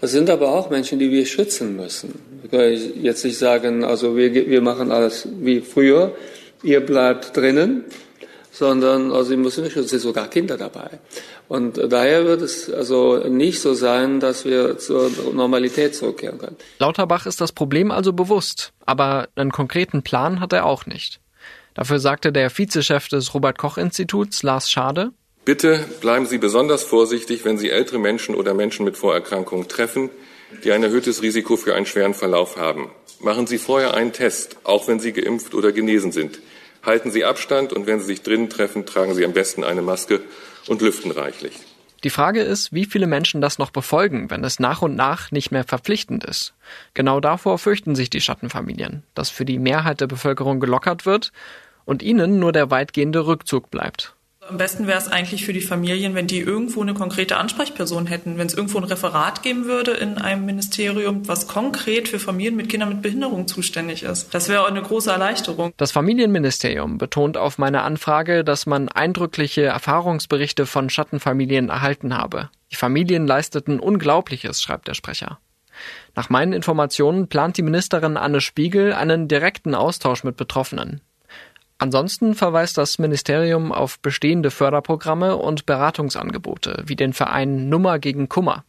Das 0.00 0.12
sind 0.12 0.28
aber 0.30 0.52
auch 0.52 0.68
Menschen, 0.68 0.98
die 0.98 1.10
wir 1.10 1.24
schützen 1.26 1.76
müssen. 1.76 2.20
Wir 2.42 2.50
können 2.50 3.02
jetzt 3.02 3.24
nicht 3.24 3.38
sagen, 3.38 3.82
also 3.84 4.16
wir, 4.16 4.34
wir 4.34 4.60
machen 4.60 4.90
alles 4.90 5.26
wie 5.40 5.60
früher, 5.60 6.14
ihr 6.62 6.80
bleibt 6.80 7.36
drinnen, 7.36 7.84
sondern 8.62 9.10
also 9.10 9.30
sie 9.30 9.36
müssen 9.36 9.64
schützen, 9.64 9.86
es 9.86 9.90
sind 9.90 9.98
sogar 9.98 10.28
Kinder 10.28 10.56
dabei. 10.56 11.00
Und 11.48 11.80
daher 11.92 12.24
wird 12.26 12.42
es 12.42 12.70
also 12.72 13.16
nicht 13.28 13.60
so 13.60 13.74
sein, 13.74 14.20
dass 14.20 14.44
wir 14.44 14.78
zur 14.78 15.10
Normalität 15.32 15.96
zurückkehren 15.96 16.38
können. 16.38 16.56
Lauterbach 16.78 17.26
ist 17.26 17.40
das 17.40 17.50
Problem 17.50 17.90
also 17.90 18.12
bewusst, 18.12 18.72
aber 18.86 19.28
einen 19.34 19.50
konkreten 19.50 20.04
Plan 20.04 20.38
hat 20.38 20.52
er 20.52 20.64
auch 20.64 20.86
nicht. 20.86 21.18
Dafür 21.74 21.98
sagte 21.98 22.30
der 22.30 22.56
Vizechef 22.56 23.08
des 23.08 23.34
Robert 23.34 23.58
Koch 23.58 23.78
Instituts, 23.78 24.44
Lars 24.44 24.70
Schade, 24.70 25.10
Bitte 25.44 25.84
bleiben 26.00 26.26
Sie 26.26 26.38
besonders 26.38 26.84
vorsichtig, 26.84 27.44
wenn 27.44 27.58
Sie 27.58 27.68
ältere 27.68 27.98
Menschen 27.98 28.36
oder 28.36 28.54
Menschen 28.54 28.84
mit 28.84 28.96
Vorerkrankungen 28.96 29.66
treffen, 29.66 30.08
die 30.62 30.70
ein 30.70 30.84
erhöhtes 30.84 31.20
Risiko 31.20 31.56
für 31.56 31.74
einen 31.74 31.86
schweren 31.86 32.14
Verlauf 32.14 32.56
haben. 32.56 32.92
Machen 33.18 33.48
Sie 33.48 33.58
vorher 33.58 33.94
einen 33.94 34.12
Test, 34.12 34.58
auch 34.62 34.86
wenn 34.86 35.00
Sie 35.00 35.12
geimpft 35.12 35.52
oder 35.56 35.72
genesen 35.72 36.12
sind. 36.12 36.38
Halten 36.82 37.10
Sie 37.10 37.24
Abstand 37.24 37.72
und 37.72 37.86
wenn 37.86 38.00
Sie 38.00 38.06
sich 38.06 38.22
drinnen 38.22 38.50
treffen, 38.50 38.86
tragen 38.86 39.14
Sie 39.14 39.24
am 39.24 39.32
besten 39.32 39.64
eine 39.64 39.82
Maske 39.82 40.20
und 40.68 40.82
lüften 40.82 41.10
reichlich. 41.10 41.54
Die 42.04 42.10
Frage 42.10 42.42
ist, 42.42 42.72
wie 42.72 42.84
viele 42.84 43.06
Menschen 43.06 43.40
das 43.40 43.58
noch 43.58 43.70
befolgen, 43.70 44.28
wenn 44.30 44.42
es 44.42 44.58
nach 44.58 44.82
und 44.82 44.96
nach 44.96 45.30
nicht 45.30 45.52
mehr 45.52 45.62
verpflichtend 45.62 46.24
ist. 46.24 46.52
Genau 46.94 47.20
davor 47.20 47.58
fürchten 47.58 47.94
sich 47.94 48.10
die 48.10 48.20
Schattenfamilien, 48.20 49.04
dass 49.14 49.30
für 49.30 49.44
die 49.44 49.60
Mehrheit 49.60 50.00
der 50.00 50.08
Bevölkerung 50.08 50.58
gelockert 50.58 51.06
wird 51.06 51.30
und 51.84 52.02
ihnen 52.02 52.40
nur 52.40 52.50
der 52.50 52.70
weitgehende 52.70 53.26
Rückzug 53.26 53.70
bleibt. 53.70 54.16
Am 54.48 54.56
besten 54.56 54.88
wäre 54.88 54.98
es 54.98 55.06
eigentlich 55.06 55.44
für 55.44 55.52
die 55.52 55.60
Familien, 55.60 56.16
wenn 56.16 56.26
die 56.26 56.40
irgendwo 56.40 56.82
eine 56.82 56.94
konkrete 56.94 57.36
Ansprechperson 57.36 58.08
hätten, 58.08 58.38
wenn 58.38 58.48
es 58.48 58.54
irgendwo 58.54 58.78
ein 58.78 58.84
Referat 58.84 59.44
geben 59.44 59.66
würde 59.66 59.92
in 59.92 60.18
einem 60.18 60.44
Ministerium, 60.44 61.28
was 61.28 61.46
konkret 61.46 62.08
für 62.08 62.18
Familien 62.18 62.56
mit 62.56 62.68
Kindern 62.68 62.88
mit 62.88 63.02
Behinderung 63.02 63.46
zuständig 63.46 64.02
ist. 64.02 64.34
Das 64.34 64.48
wäre 64.48 64.66
eine 64.66 64.82
große 64.82 65.12
Erleichterung. 65.12 65.72
Das 65.76 65.92
Familienministerium 65.92 66.98
betont 66.98 67.36
auf 67.36 67.56
meine 67.58 67.82
Anfrage, 67.82 68.42
dass 68.42 68.66
man 68.66 68.88
eindrückliche 68.88 69.62
Erfahrungsberichte 69.62 70.66
von 70.66 70.90
Schattenfamilien 70.90 71.68
erhalten 71.68 72.16
habe. 72.16 72.50
Die 72.72 72.76
Familien 72.76 73.28
leisteten 73.28 73.78
Unglaubliches, 73.78 74.60
schreibt 74.60 74.88
der 74.88 74.94
Sprecher. 74.94 75.38
Nach 76.16 76.30
meinen 76.30 76.52
Informationen 76.52 77.28
plant 77.28 77.58
die 77.58 77.62
Ministerin 77.62 78.16
Anne 78.16 78.40
Spiegel 78.40 78.92
einen 78.92 79.28
direkten 79.28 79.76
Austausch 79.76 80.24
mit 80.24 80.36
Betroffenen. 80.36 81.00
Ansonsten 81.82 82.36
verweist 82.36 82.78
das 82.78 83.00
Ministerium 83.00 83.72
auf 83.72 83.98
bestehende 83.98 84.52
Förderprogramme 84.52 85.36
und 85.36 85.66
Beratungsangebote, 85.66 86.84
wie 86.86 86.94
den 86.94 87.12
Verein 87.12 87.68
Nummer 87.68 87.98
gegen 87.98 88.28
Kummer. 88.28 88.64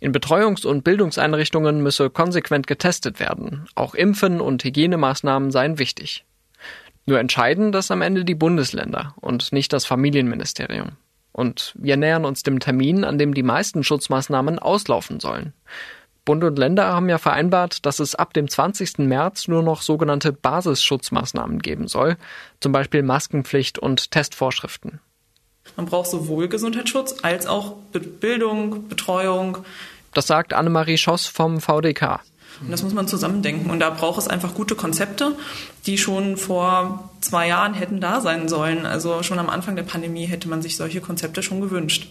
In 0.00 0.12
Betreuungs- 0.12 0.66
und 0.66 0.82
Bildungseinrichtungen 0.82 1.80
müsse 1.80 2.10
konsequent 2.10 2.66
getestet 2.66 3.20
werden. 3.20 3.68
Auch 3.76 3.94
Impfen 3.94 4.40
und 4.40 4.64
Hygienemaßnahmen 4.64 5.52
seien 5.52 5.78
wichtig. 5.78 6.24
Nur 7.06 7.20
entscheiden 7.20 7.70
das 7.70 7.92
am 7.92 8.02
Ende 8.02 8.24
die 8.24 8.34
Bundesländer 8.34 9.14
und 9.20 9.52
nicht 9.52 9.72
das 9.72 9.84
Familienministerium. 9.84 10.96
Und 11.30 11.72
wir 11.78 11.96
nähern 11.96 12.24
uns 12.24 12.42
dem 12.42 12.58
Termin, 12.58 13.04
an 13.04 13.18
dem 13.18 13.32
die 13.32 13.44
meisten 13.44 13.84
Schutzmaßnahmen 13.84 14.58
auslaufen 14.58 15.20
sollen. 15.20 15.52
Bund 16.28 16.44
und 16.44 16.58
Länder 16.58 16.88
haben 16.88 17.08
ja 17.08 17.16
vereinbart, 17.16 17.86
dass 17.86 18.00
es 18.00 18.14
ab 18.14 18.34
dem 18.34 18.48
20. 18.48 18.98
März 18.98 19.48
nur 19.48 19.62
noch 19.62 19.80
sogenannte 19.80 20.30
Basisschutzmaßnahmen 20.30 21.60
geben 21.60 21.88
soll, 21.88 22.18
zum 22.60 22.70
Beispiel 22.70 23.02
Maskenpflicht 23.02 23.78
und 23.78 24.10
Testvorschriften. 24.10 25.00
Man 25.76 25.86
braucht 25.86 26.10
sowohl 26.10 26.48
Gesundheitsschutz 26.48 27.16
als 27.22 27.46
auch 27.46 27.76
Bildung, 28.20 28.88
Betreuung. 28.88 29.64
Das 30.12 30.26
sagt 30.26 30.52
Annemarie 30.52 30.98
Schoss 30.98 31.26
vom 31.26 31.62
VDK. 31.62 32.20
Und 32.60 32.72
das 32.72 32.82
muss 32.82 32.92
man 32.92 33.08
zusammendenken. 33.08 33.70
Und 33.70 33.80
da 33.80 33.88
braucht 33.88 34.18
es 34.18 34.28
einfach 34.28 34.52
gute 34.52 34.74
Konzepte, 34.74 35.34
die 35.86 35.96
schon 35.96 36.36
vor 36.36 37.10
zwei 37.22 37.48
Jahren 37.48 37.72
hätten 37.72 38.02
da 38.02 38.20
sein 38.20 38.50
sollen. 38.50 38.84
Also 38.84 39.22
schon 39.22 39.38
am 39.38 39.48
Anfang 39.48 39.76
der 39.76 39.82
Pandemie 39.82 40.26
hätte 40.26 40.48
man 40.48 40.60
sich 40.60 40.76
solche 40.76 41.00
Konzepte 41.00 41.42
schon 41.42 41.62
gewünscht. 41.62 42.08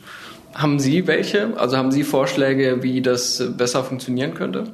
Haben 0.57 0.79
Sie 0.79 1.05
welche? 1.05 1.55
Also 1.57 1.77
haben 1.77 1.91
Sie 1.91 2.03
Vorschläge, 2.03 2.81
wie 2.81 3.03
das 3.03 3.43
besser 3.55 3.83
funktionieren 3.83 4.33
könnte? 4.33 4.73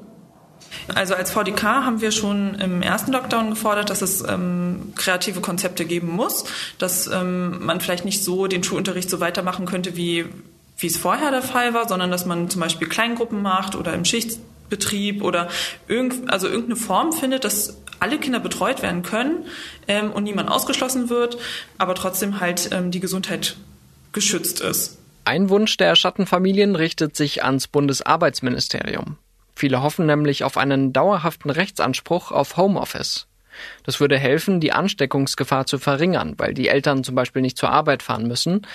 Also 0.95 1.13
als 1.13 1.31
VDK 1.31 1.61
haben 1.61 1.99
wir 1.99 2.11
schon 2.11 2.55
im 2.55 2.81
ersten 2.81 3.11
Lockdown 3.11 3.49
gefordert, 3.49 3.89
dass 3.89 4.01
es 4.01 4.23
ähm, 4.25 4.93
kreative 4.95 5.41
Konzepte 5.41 5.83
geben 5.83 6.09
muss, 6.09 6.45
dass 6.77 7.07
ähm, 7.07 7.65
man 7.65 7.81
vielleicht 7.81 8.05
nicht 8.05 8.23
so 8.23 8.47
den 8.47 8.63
Schulunterricht 8.63 9.09
so 9.09 9.19
weitermachen 9.19 9.65
könnte, 9.65 9.97
wie, 9.97 10.25
wie 10.77 10.87
es 10.87 10.95
vorher 10.95 11.31
der 11.31 11.41
Fall 11.41 11.73
war, 11.73 11.87
sondern 11.89 12.09
dass 12.09 12.25
man 12.25 12.49
zum 12.49 12.61
Beispiel 12.61 12.87
Kleingruppen 12.87 13.41
macht 13.41 13.75
oder 13.75 13.93
im 13.93 14.05
Schichtbetrieb 14.05 15.21
oder 15.21 15.49
irgend, 15.89 16.31
also 16.31 16.47
irgendeine 16.47 16.77
Form 16.77 17.11
findet, 17.11 17.43
dass 17.43 17.77
alle 17.99 18.19
Kinder 18.19 18.39
betreut 18.39 18.81
werden 18.81 19.03
können 19.03 19.45
ähm, 19.89 20.13
und 20.13 20.23
niemand 20.23 20.49
ausgeschlossen 20.49 21.09
wird, 21.09 21.37
aber 21.77 21.93
trotzdem 21.93 22.39
halt 22.39 22.69
ähm, 22.71 22.89
die 22.89 23.01
Gesundheit 23.01 23.57
geschützt 24.13 24.61
ist. 24.61 25.02
Ein 25.25 25.49
Wunsch 25.49 25.77
der 25.77 25.95
Schattenfamilien 25.95 26.75
richtet 26.75 27.15
sich 27.15 27.45
ans 27.45 27.69
Bundesarbeitsministerium. 27.69 29.17
Viele 29.55 29.81
hoffen 29.81 30.05
nämlich 30.05 30.43
auf 30.43 30.57
einen 30.57 30.91
dauerhaften 30.91 31.49
Rechtsanspruch 31.49 32.33
auf 32.33 32.57
Homeoffice. 32.57 33.27
Das 33.83 34.01
würde 34.01 34.17
helfen, 34.17 34.59
die 34.59 34.73
Ansteckungsgefahr 34.73 35.65
zu 35.65 35.79
verringern, 35.79 36.33
weil 36.37 36.53
die 36.53 36.67
Eltern 36.67 37.05
zum 37.05 37.15
Beispiel 37.15 37.41
nicht 37.41 37.57
zur 37.57 37.69
Arbeit 37.69 38.03
fahren 38.03 38.27
müssen. 38.27 38.67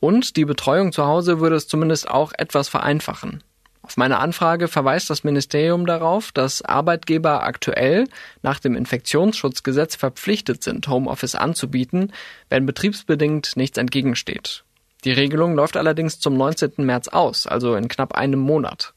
Und 0.00 0.36
die 0.36 0.44
Betreuung 0.44 0.90
zu 0.90 1.06
Hause 1.06 1.38
würde 1.38 1.54
es 1.54 1.68
zumindest 1.68 2.10
auch 2.10 2.32
etwas 2.36 2.68
vereinfachen. 2.68 3.44
Auf 3.82 3.96
meine 3.96 4.18
Anfrage 4.18 4.66
verweist 4.66 5.08
das 5.08 5.22
Ministerium 5.22 5.86
darauf, 5.86 6.32
dass 6.32 6.62
Arbeitgeber 6.62 7.44
aktuell 7.44 8.08
nach 8.42 8.58
dem 8.58 8.74
Infektionsschutzgesetz 8.74 9.94
verpflichtet 9.94 10.64
sind, 10.64 10.88
Homeoffice 10.88 11.36
anzubieten, 11.36 12.12
wenn 12.48 12.66
betriebsbedingt 12.66 13.56
nichts 13.56 13.78
entgegensteht. 13.78 14.64
Die 15.04 15.12
Regelung 15.12 15.54
läuft 15.54 15.76
allerdings 15.76 16.20
zum 16.20 16.36
19. 16.36 16.74
März 16.78 17.08
aus, 17.08 17.46
also 17.46 17.74
in 17.74 17.88
knapp 17.88 18.14
einem 18.14 18.38
Monat. 18.38 18.94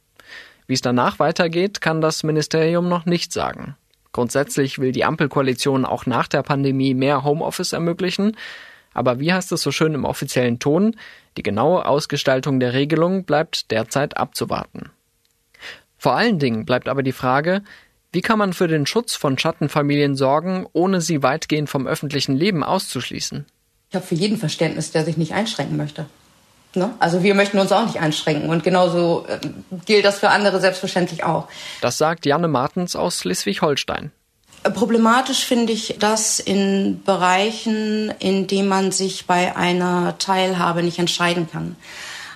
Wie 0.67 0.73
es 0.73 0.81
danach 0.81 1.19
weitergeht, 1.19 1.81
kann 1.81 2.01
das 2.01 2.23
Ministerium 2.23 2.87
noch 2.89 3.05
nicht 3.05 3.33
sagen. 3.33 3.75
Grundsätzlich 4.11 4.79
will 4.79 4.91
die 4.91 5.03
Ampelkoalition 5.03 5.83
auch 5.83 6.05
nach 6.05 6.27
der 6.27 6.43
Pandemie 6.43 6.93
mehr 6.93 7.23
Homeoffice 7.23 7.73
ermöglichen, 7.73 8.37
aber 8.93 9.19
wie 9.19 9.33
heißt 9.33 9.51
es 9.51 9.61
so 9.61 9.71
schön 9.71 9.93
im 9.93 10.05
offiziellen 10.05 10.59
Ton, 10.59 10.95
die 11.37 11.43
genaue 11.43 11.85
Ausgestaltung 11.85 12.59
der 12.59 12.73
Regelung 12.73 13.25
bleibt 13.25 13.71
derzeit 13.71 14.15
abzuwarten. 14.15 14.91
Vor 15.97 16.15
allen 16.15 16.39
Dingen 16.39 16.65
bleibt 16.65 16.87
aber 16.87 17.03
die 17.03 17.11
Frage, 17.11 17.61
wie 18.11 18.21
kann 18.21 18.39
man 18.39 18.53
für 18.53 18.69
den 18.69 18.85
Schutz 18.85 19.15
von 19.15 19.37
Schattenfamilien 19.37 20.15
sorgen, 20.15 20.65
ohne 20.71 21.01
sie 21.01 21.21
weitgehend 21.21 21.69
vom 21.69 21.87
öffentlichen 21.87 22.35
Leben 22.35 22.63
auszuschließen? 22.63 23.45
Ich 23.95 23.97
habe 23.97 24.07
für 24.07 24.15
jeden 24.15 24.37
Verständnis, 24.37 24.91
der 24.91 25.05
sich 25.05 25.15
nicht 25.15 25.33
einschränken 25.33 25.77
möchte. 25.77 26.05
Ne? 26.73 26.93
Also 26.99 27.23
wir 27.23 27.33
möchten 27.33 27.59
uns 27.59 27.71
auch 27.71 27.85
nicht 27.85 28.01
einschränken 28.01 28.49
und 28.49 28.61
genauso 28.61 29.25
äh, 29.25 29.39
gilt 29.85 30.03
das 30.03 30.19
für 30.19 30.31
andere 30.31 30.59
selbstverständlich 30.59 31.23
auch. 31.23 31.47
Das 31.79 31.97
sagt 31.97 32.25
Janne 32.25 32.49
Martens 32.49 32.97
aus 32.97 33.21
Schleswig-Holstein. 33.21 34.11
Problematisch 34.63 35.45
finde 35.45 35.71
ich 35.71 35.95
das 35.97 36.41
in 36.41 37.03
Bereichen, 37.05 38.13
in 38.19 38.47
denen 38.47 38.67
man 38.67 38.91
sich 38.91 39.27
bei 39.27 39.55
einer 39.55 40.17
Teilhabe 40.17 40.83
nicht 40.83 40.99
entscheiden 40.99 41.47
kann. 41.49 41.77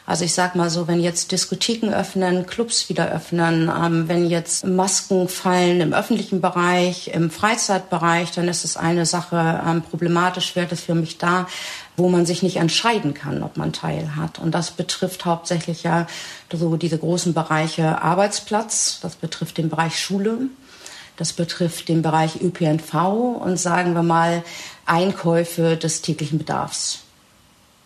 Also 0.10 0.26
ich 0.26 0.34
sag 0.34 0.56
mal 0.56 0.72
so, 0.72 0.88
wenn 0.88 1.00
jetzt 1.00 1.32
Diskotheken 1.32 1.93
öffnen, 1.93 2.48
Clubs 2.48 2.89
wieder 2.89 3.12
öffnen, 3.12 3.69
ähm, 3.69 4.08
wenn 4.08 4.28
jetzt 4.28 4.65
Masken 4.65 5.30
fallen 5.30 5.82
im 5.82 5.93
öffentlichen 5.93 6.41
Bereich, 6.41 7.10
im 7.10 7.30
Freizeitbereich, 7.30 8.32
dann 8.32 8.48
ist 8.48 8.65
es 8.65 8.76
eine 8.76 9.06
Sache. 9.06 9.62
Ähm, 9.67 9.84
problematisch 9.84 10.56
wird 10.56 10.72
es 10.72 10.82
für 10.82 10.95
mich 10.95 11.19
da, 11.19 11.48
wo 11.95 12.10
man 12.10 12.26
sich 12.26 12.41
nicht 12.41 12.56
entscheiden 12.56 13.13
kann, 13.13 13.43
ob 13.43 13.56
man 13.56 13.72
teil 13.72 14.15
hat. 14.15 14.39
Und 14.39 14.56
das 14.56 14.72
betrifft 14.72 15.26
hauptsächlich 15.26 15.84
ja 15.84 16.08
so 16.52 16.76
diese 16.76 16.98
großen 16.98 17.36
Bereiche 17.36 18.02
Arbeitsplatz, 18.02 19.02
das 19.04 19.15
betrifft 19.15 19.60
den 19.60 19.69
Bereich 19.69 20.00
Schule, 20.00 20.39
das 21.17 21.34
betrifft 21.34 21.88
den 21.88 22.02
Bereich 22.02 22.41
ÖPNV 22.41 22.95
und 23.43 23.60
sagen 23.60 23.93
wir 23.93 24.02
mal 24.02 24.41
Einkäufe 24.88 25.78
des 25.78 26.02
täglichen 26.02 26.39
Bedarfs. 26.39 27.04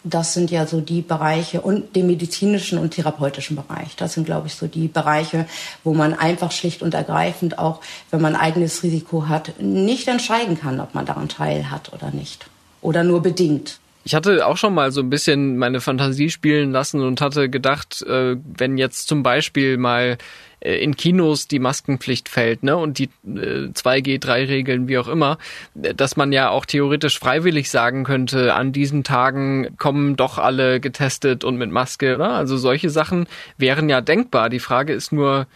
Das 0.04 0.34
sind 0.34 0.52
ja 0.52 0.68
so 0.68 0.82
die 0.82 1.02
Bereiche 1.02 1.62
und 1.62 1.96
den 1.96 2.08
medizinischen 2.08 2.78
und 2.78 2.92
therapeutischen 2.92 3.56
Bereich. 3.56 3.96
Das 3.96 4.14
sind, 4.14 4.26
glaube 4.26 4.48
ich, 4.48 4.56
so 4.56 4.68
die 4.68 4.88
Bereiche, 4.88 5.46
wo 5.84 5.94
man 5.94 6.14
einfach 6.14 6.52
schlicht 6.52 6.82
und 6.82 6.94
ergreifend 6.94 7.58
auch, 7.58 7.80
wenn 8.12 8.22
man 8.22 8.36
eigenes 8.36 8.84
Risiko 8.84 9.28
hat, 9.28 9.60
nicht 9.60 10.08
entscheiden 10.08 10.60
kann, 10.60 10.80
ob 10.80 10.94
man 10.94 11.06
daran 11.06 11.30
teil 11.30 11.72
hat 11.72 11.94
oder 11.94 12.12
nicht. 12.12 12.46
Oder 12.82 13.04
nur 13.04 13.22
bedingt. 13.22 13.80
Ich 14.06 14.14
hatte 14.14 14.46
auch 14.46 14.58
schon 14.58 14.74
mal 14.74 14.92
so 14.92 15.00
ein 15.00 15.10
bisschen 15.10 15.58
meine 15.58 15.80
Fantasie 15.80 16.30
spielen 16.30 16.72
lassen 16.72 17.02
und 17.02 17.22
hatte 17.22 17.50
gedacht, 17.50 18.02
äh, 18.02 18.36
wenn 18.58 18.78
jetzt 18.78 19.08
zum 19.08 19.24
Beispiel 19.24 19.78
mal 19.78 20.18
in 20.64 20.96
Kinos 20.96 21.48
die 21.48 21.60
Maskenpflicht 21.60 22.30
fällt, 22.30 22.64
ne, 22.64 22.78
und 22.78 22.98
die 22.98 23.10
äh, 23.26 23.70
2G, 23.74 24.22
3-Regeln, 24.22 24.88
wie 24.88 24.98
auch 24.98 25.08
immer, 25.08 25.38
dass 25.74 26.16
man 26.16 26.32
ja 26.32 26.50
auch 26.50 26.66
theoretisch 26.66 27.20
freiwillig 27.20 27.70
sagen 27.70 28.04
könnte, 28.04 28.54
an 28.54 28.72
diesen 28.72 29.04
Tagen 29.04 29.76
kommen 29.78 30.16
doch 30.16 30.38
alle 30.38 30.80
getestet 30.80 31.44
und 31.44 31.58
mit 31.58 31.72
Maske, 31.72 32.16
oder? 32.16 32.32
Also 32.32 32.58
solche 32.58 32.90
Sachen 32.90 33.28
wären 33.58 33.90
ja 33.90 34.02
denkbar. 34.02 34.50
Die 34.50 34.60
Frage 34.60 34.94
ist 34.94 35.12
nur, 35.12 35.48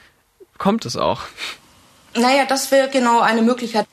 kommt 0.58 0.86
es 0.86 0.98
auch? 0.98 1.22
Naja, 2.18 2.46
das 2.48 2.72
wäre 2.72 2.90
genau 2.90 3.20
eine 3.22 3.42
Möglichkeit. 3.42 3.86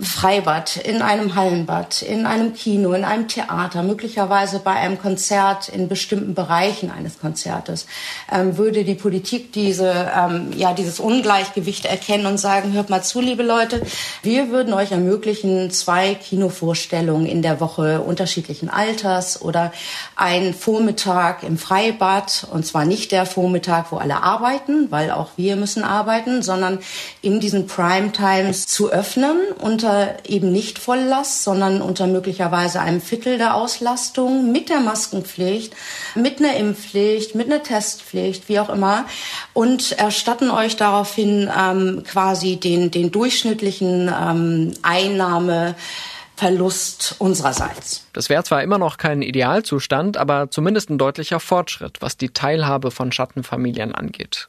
Freibad, 0.00 0.76
in 0.76 1.02
einem 1.02 1.34
Hallenbad, 1.34 2.02
in 2.02 2.26
einem 2.26 2.54
Kino, 2.54 2.92
in 2.92 3.04
einem 3.04 3.28
Theater, 3.28 3.82
möglicherweise 3.82 4.60
bei 4.60 4.72
einem 4.72 4.98
Konzert 4.98 5.68
in 5.68 5.88
bestimmten 5.88 6.34
Bereichen 6.34 6.90
eines 6.90 7.18
Konzertes, 7.18 7.86
ähm, 8.32 8.56
würde 8.58 8.84
die 8.84 8.94
Politik 8.94 9.52
diese, 9.52 10.10
ähm, 10.16 10.52
ja, 10.56 10.72
dieses 10.72 11.00
Ungleichgewicht 11.00 11.84
erkennen 11.84 12.26
und 12.26 12.38
sagen, 12.38 12.72
hört 12.72 12.90
mal 12.90 13.02
zu, 13.02 13.20
liebe 13.20 13.42
Leute, 13.42 13.82
wir 14.22 14.50
würden 14.50 14.72
euch 14.72 14.92
ermöglichen, 14.92 15.70
zwei 15.70 16.14
Kinovorstellungen 16.14 17.26
in 17.26 17.42
der 17.42 17.60
Woche 17.60 18.00
unterschiedlichen 18.00 18.68
Alters 18.68 19.42
oder 19.42 19.72
ein 20.16 20.54
Vormittag 20.54 21.42
im 21.42 21.58
Freibad, 21.58 22.46
und 22.50 22.66
zwar 22.66 22.84
nicht 22.84 23.10
der 23.10 23.26
Vormittag, 23.26 23.90
wo 23.90 23.96
alle 23.96 24.22
arbeiten, 24.22 24.90
weil 24.90 25.10
auch 25.10 25.30
wir 25.36 25.56
müssen 25.56 25.82
arbeiten, 25.82 26.42
sondern 26.42 26.78
in 27.22 27.40
diesen 27.48 27.66
Prime 27.66 28.12
Times 28.12 28.66
zu 28.66 28.92
öffnen 28.92 29.38
unter 29.58 30.18
eben 30.26 30.52
nicht 30.52 30.78
Volllast, 30.78 31.44
sondern 31.44 31.80
unter 31.80 32.06
möglicherweise 32.06 32.82
einem 32.82 33.00
Viertel 33.00 33.38
der 33.38 33.54
Auslastung 33.54 34.52
mit 34.52 34.68
der 34.68 34.80
Maskenpflicht, 34.80 35.74
mit 36.14 36.40
einer 36.40 36.56
Impfpflicht, 36.56 37.34
mit 37.34 37.46
einer 37.46 37.62
Testpflicht, 37.62 38.50
wie 38.50 38.60
auch 38.60 38.68
immer, 38.68 39.06
und 39.54 39.92
erstatten 39.92 40.50
euch 40.50 40.76
daraufhin 40.76 41.50
ähm, 41.58 42.02
quasi 42.06 42.56
den, 42.56 42.90
den 42.90 43.12
durchschnittlichen 43.12 44.14
ähm, 44.14 44.74
Einnahmeverlust 44.82 47.14
unsererseits. 47.18 48.04
Das 48.12 48.28
wäre 48.28 48.44
zwar 48.44 48.62
immer 48.62 48.76
noch 48.76 48.98
kein 48.98 49.22
Idealzustand, 49.22 50.18
aber 50.18 50.50
zumindest 50.50 50.90
ein 50.90 50.98
deutlicher 50.98 51.40
Fortschritt, 51.40 52.02
was 52.02 52.18
die 52.18 52.28
Teilhabe 52.28 52.90
von 52.90 53.10
Schattenfamilien 53.10 53.94
angeht. 53.94 54.48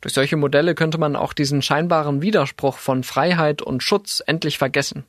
Durch 0.00 0.14
solche 0.14 0.36
Modelle 0.36 0.74
könnte 0.74 0.98
man 0.98 1.16
auch 1.16 1.32
diesen 1.32 1.62
scheinbaren 1.62 2.22
Widerspruch 2.22 2.78
von 2.78 3.04
Freiheit 3.04 3.62
und 3.62 3.82
Schutz 3.82 4.22
endlich 4.26 4.58
vergessen. 4.58 5.04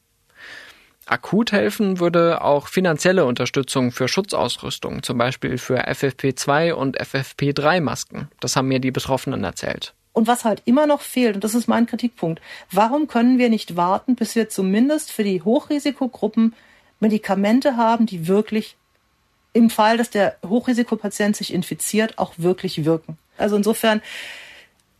Akut 1.06 1.52
helfen 1.52 1.99
würde 1.99 2.41
auch 2.41 2.67
finanzielle 2.67 3.26
Unterstützung 3.26 3.91
für 3.91 4.08
Schutzausrüstung, 4.08 5.04
zum 5.04 5.17
Beispiel 5.17 5.58
für 5.58 5.86
FFP2 5.88 6.71
und 6.71 6.99
FFP3-Masken. 6.99 8.30
Das 8.39 8.56
haben 8.56 8.69
mir 8.69 8.80
die 8.80 8.91
Betroffenen 8.91 9.43
erzählt. 9.43 9.93
Und 10.13 10.28
was 10.28 10.45
halt 10.45 10.62
immer 10.65 10.88
noch 10.88 11.02
fehlt, 11.02 11.36
und 11.36 11.43
das 11.43 11.56
ist 11.56 11.67
mein 11.67 11.88
Kritikpunkt, 11.88 12.41
warum 12.71 13.08
können 13.08 13.38
wir 13.38 13.49
nicht 13.49 13.76
warten, 13.76 14.15
bis 14.15 14.36
wir 14.36 14.47
zumindest 14.47 15.12
für 15.12 15.23
die 15.23 15.41
Hochrisikogruppen 15.41 16.54
Medikamente 16.99 17.76
haben, 17.76 18.06
die 18.06 18.28
wirklich 18.28 18.78
im 19.52 19.69
Fall, 19.69 19.97
dass 19.97 20.10
der 20.10 20.38
Hochrisikopatient 20.47 21.36
sich 21.36 21.54
infiziert, 21.54 22.17
auch 22.17 22.34
wirklich 22.38 22.86
wirken? 22.86 23.17
Also 23.38 23.56
insofern 23.56 24.02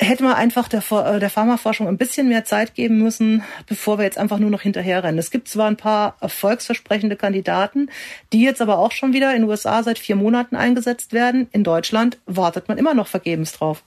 hätte 0.04 0.24
man 0.24 0.34
einfach 0.34 0.68
der, 0.68 0.84
äh, 0.92 1.20
der 1.20 1.30
Pharmaforschung 1.30 1.88
ein 1.88 1.98
bisschen 1.98 2.30
mehr 2.30 2.46
Zeit 2.46 2.76
geben 2.76 2.98
müssen, 3.00 3.44
bevor 3.68 3.98
wir 3.98 4.06
jetzt 4.06 4.18
einfach 4.18 4.40
nur 4.40 4.50
noch 4.50 4.62
hinterherrennen. 4.62 5.20
Es 5.20 5.32
gibt 5.32 5.48
zwar 5.48 5.68
ein 5.68 5.78
paar 5.78 6.16
erfolgsversprechende 6.22 7.16
Kandidaten, 7.16 7.90
die 8.32 8.44
jetzt 8.44 8.62
aber 8.62 8.78
auch 8.78 8.92
schon 8.92 9.14
wieder 9.14 9.34
in 9.34 9.42
den 9.42 9.50
USA 9.50 9.84
seit 9.84 10.00
vier 10.00 10.16
Monaten 10.16 10.56
eingesetzt 10.56 11.14
werden. 11.14 11.48
In 11.52 11.64
Deutschland 11.64 12.18
wartet 12.26 12.68
man 12.68 12.78
immer 12.78 12.94
noch 12.94 13.08
vergebens 13.08 13.54
drauf. 13.54 13.84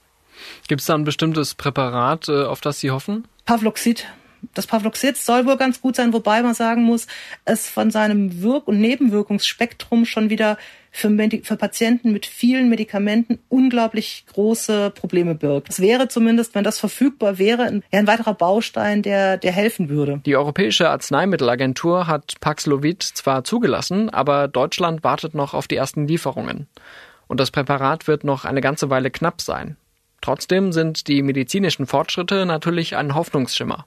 Gibt 0.67 0.81
es 0.81 0.87
da 0.87 0.95
ein 0.95 1.03
bestimmtes 1.03 1.55
Präparat, 1.55 2.29
äh, 2.29 2.43
auf 2.43 2.61
das 2.61 2.79
Sie 2.79 2.91
hoffen? 2.91 3.27
Pavloxid. 3.45 4.05
Das 4.53 4.67
Pavloxid 4.67 5.17
soll 5.17 5.45
wohl 5.45 5.57
ganz 5.57 5.81
gut 5.81 5.95
sein, 5.95 6.13
wobei 6.13 6.43
man 6.43 6.53
sagen 6.53 6.83
muss, 6.83 7.07
es 7.45 7.67
von 7.67 7.89
seinem 7.89 8.41
Wirk- 8.41 8.67
und 8.67 8.79
Nebenwirkungsspektrum 8.79 10.05
schon 10.05 10.29
wieder 10.29 10.57
für, 10.97 11.29
für 11.43 11.57
Patienten 11.57 12.11
mit 12.11 12.25
vielen 12.25 12.69
Medikamenten 12.69 13.37
unglaublich 13.49 14.25
große 14.33 14.91
Probleme 14.91 15.35
birgt. 15.35 15.69
Es 15.69 15.79
wäre 15.79 16.07
zumindest, 16.07 16.55
wenn 16.55 16.63
das 16.63 16.79
verfügbar 16.79 17.37
wäre, 17.37 17.63
ein, 17.63 17.83
ein 17.91 18.07
weiterer 18.07 18.33
Baustein, 18.33 19.03
der, 19.03 19.37
der 19.37 19.51
helfen 19.51 19.89
würde. 19.89 20.21
Die 20.25 20.35
Europäische 20.35 20.89
Arzneimittelagentur 20.89 22.07
hat 22.07 22.35
Paxlovid 22.41 23.03
zwar 23.03 23.43
zugelassen, 23.43 24.09
aber 24.09 24.47
Deutschland 24.47 25.03
wartet 25.03 25.35
noch 25.35 25.53
auf 25.53 25.67
die 25.67 25.75
ersten 25.75 26.07
Lieferungen. 26.07 26.67
Und 27.27 27.39
das 27.39 27.51
Präparat 27.51 28.07
wird 28.07 28.23
noch 28.23 28.45
eine 28.45 28.61
ganze 28.61 28.89
Weile 28.89 29.11
knapp 29.11 29.41
sein. 29.41 29.77
Trotzdem 30.21 30.71
sind 30.71 31.07
die 31.07 31.21
medizinischen 31.21 31.85
Fortschritte 31.85 32.47
natürlich 32.47 32.95
ein 32.95 33.13
Hoffnungsschimmer. 33.13 33.85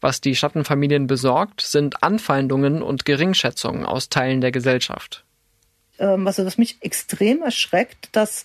Was 0.00 0.20
die 0.20 0.36
Schattenfamilien 0.36 1.08
besorgt, 1.08 1.62
sind 1.62 2.02
Anfeindungen 2.02 2.82
und 2.82 3.04
Geringschätzungen 3.04 3.86
aus 3.86 4.08
Teilen 4.08 4.40
der 4.40 4.52
Gesellschaft. 4.52 5.24
Ähm, 5.98 6.24
was, 6.24 6.58
mich 6.58 6.78
extrem 6.80 7.42
erschreckt, 7.42 8.08
dass 8.12 8.44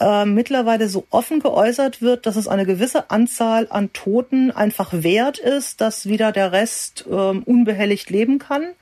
äh, 0.00 0.24
mittlerweile 0.24 0.88
so 0.88 1.06
offen 1.10 1.40
geäußert 1.40 2.02
wird, 2.02 2.26
dass 2.26 2.36
es 2.36 2.48
eine 2.48 2.66
gewisse 2.66 3.10
Anzahl 3.10 3.68
an 3.70 3.92
Toten 3.92 4.50
einfach 4.50 4.90
wert 4.92 5.38
ist, 5.38 5.80
dass 5.80 6.06
wieder 6.06 6.32
der 6.32 6.52
Rest 6.52 7.04
äh, 7.08 7.12
unbehelligt 7.12 8.10
leben 8.10 8.38
kann 8.38 8.72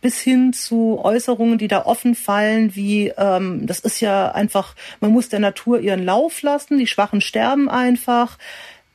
bis 0.00 0.20
hin 0.20 0.52
zu 0.52 1.00
Äußerungen, 1.02 1.58
die 1.58 1.68
da 1.68 1.84
offen 1.84 2.14
fallen, 2.14 2.74
wie 2.76 3.08
ähm, 3.16 3.66
das 3.66 3.80
ist 3.80 4.00
ja 4.00 4.30
einfach, 4.30 4.74
man 5.00 5.10
muss 5.10 5.28
der 5.28 5.40
Natur 5.40 5.80
ihren 5.80 6.04
Lauf 6.04 6.42
lassen, 6.42 6.78
die 6.78 6.86
Schwachen 6.86 7.20
sterben 7.20 7.68
einfach. 7.68 8.38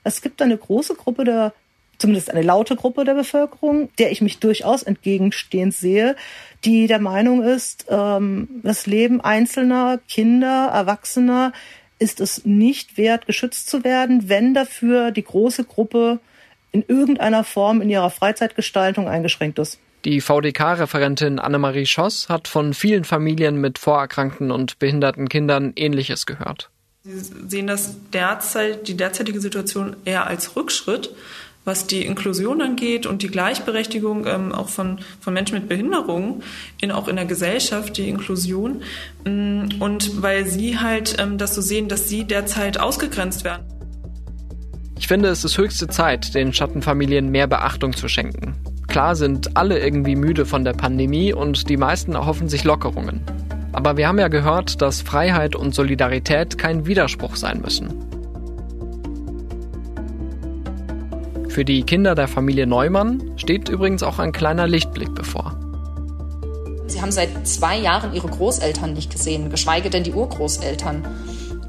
Es 0.04 0.22
gibt 0.22 0.42
eine 0.42 0.58
große 0.58 0.96
Gruppe 0.96 1.26
der 1.26 1.54
zumindest 1.98 2.32
eine 2.32 2.42
laute 2.42 2.76
Gruppe 2.76 3.06
der 3.06 3.14
Bevölkerung, 3.14 3.90
der 3.98 4.12
ich 4.12 4.22
mich 4.22 4.40
durchaus 4.40 4.84
entgegenstehend 4.84 5.74
sehe, 5.74 6.16
die 6.66 6.88
der 6.88 7.00
Meinung 7.00 7.44
ist, 7.44 7.86
ähm, 7.90 8.48
das 8.64 8.86
Leben 8.88 9.22
einzelner 9.22 10.00
Kinder, 10.08 10.70
Erwachsener 10.74 11.54
ist 12.00 12.20
es 12.20 12.46
nicht 12.46 12.98
wert, 12.98 13.26
geschützt 13.28 13.70
zu 13.70 13.84
werden, 13.84 14.28
wenn 14.28 14.54
dafür 14.54 15.12
die 15.12 15.24
große 15.24 15.64
Gruppe 15.64 16.20
in 16.72 16.84
irgendeiner 16.88 17.44
Form 17.44 17.82
in 17.82 17.90
ihrer 17.90 18.10
Freizeitgestaltung 18.10 19.08
eingeschränkt 19.08 19.60
ist. 19.60 19.80
Die 20.04 20.20
VDK-Referentin 20.20 21.40
Annemarie 21.40 21.86
Schoss 21.86 22.28
hat 22.28 22.50
von 22.50 22.74
vielen 22.74 23.06
Familien 23.06 23.62
mit 23.62 23.80
vorerkrankten 23.80 24.52
und 24.52 24.80
behinderten 24.80 25.30
Kindern 25.30 25.72
Ähnliches 25.78 26.26
gehört. 26.26 26.70
Sie 27.04 27.20
sehen 27.48 27.68
das 27.68 27.96
derzeit, 28.12 28.88
die 28.88 28.98
derzeitige 28.98 29.40
Situation 29.40 29.96
eher 30.04 30.28
als 30.28 30.56
Rückschritt, 30.56 31.14
was 31.66 31.88
die 31.88 32.06
Inklusion 32.06 32.62
angeht 32.62 33.06
und 33.06 33.22
die 33.22 33.28
Gleichberechtigung 33.28 34.26
ähm, 34.28 34.52
auch 34.52 34.70
von, 34.70 35.00
von 35.20 35.34
Menschen 35.34 35.58
mit 35.58 35.70
Behinderungen, 35.70 36.44
in, 36.82 36.92
auch 36.92 37.08
in 37.08 37.16
der 37.16 37.26
Gesellschaft, 37.26 37.98
die 37.98 38.10
Inklusion. 38.10 38.82
Mm, 39.26 39.68
und 39.80 40.22
weil 40.22 40.46
sie 40.46 40.80
halt 40.80 41.16
ähm, 41.20 41.38
das 41.38 41.56
so 41.56 41.62
sehen, 41.62 41.88
dass 41.88 42.10
sie 42.10 42.26
derzeit 42.26 42.80
ausgegrenzt 42.80 43.44
werden. 43.44 43.64
Ich 44.98 45.08
finde, 45.08 45.30
es 45.30 45.44
ist 45.44 45.58
höchste 45.58 45.88
Zeit, 45.88 46.34
den 46.34 46.54
Schattenfamilien 46.54 47.30
mehr 47.30 47.48
Beachtung 47.48 47.94
zu 47.94 48.08
schenken. 48.08 48.56
Klar 48.88 49.16
sind 49.16 49.58
alle 49.58 49.80
irgendwie 49.80 50.16
müde 50.16 50.46
von 50.46 50.64
der 50.64 50.74
Pandemie 50.74 51.34
und 51.34 51.70
die 51.70 51.78
meisten 51.78 52.14
erhoffen 52.14 52.48
sich 52.48 52.64
Lockerungen. 52.64 53.22
Aber 53.72 53.98
wir 53.98 54.08
haben 54.08 54.20
ja 54.20 54.28
gehört, 54.28 54.82
dass 54.82 55.02
Freiheit 55.02 55.56
und 55.56 55.74
Solidarität 55.74 56.58
kein 56.58 56.86
Widerspruch 56.86 57.36
sein 57.36 57.60
müssen. 57.62 58.13
Für 61.54 61.64
die 61.64 61.84
Kinder 61.84 62.16
der 62.16 62.28
Familie 62.28 62.66
Neumann 62.66 63.34
steht 63.38 63.70
übrigens 63.70 64.02
auch 64.02 64.18
ein 64.18 64.32
kleiner 64.32 64.66
Lichtblick 64.66 65.14
bevor. 65.14 65.56
Sie 66.88 67.00
haben 67.00 67.12
seit 67.12 67.48
zwei 67.48 67.78
Jahren 67.78 68.16
ihre 68.16 68.28
Großeltern 68.28 68.94
nicht 68.94 69.12
gesehen, 69.12 69.52
geschweige 69.52 69.92
denn 69.92 70.04
die 70.04 70.14
Urgroßeltern. 70.14 71.06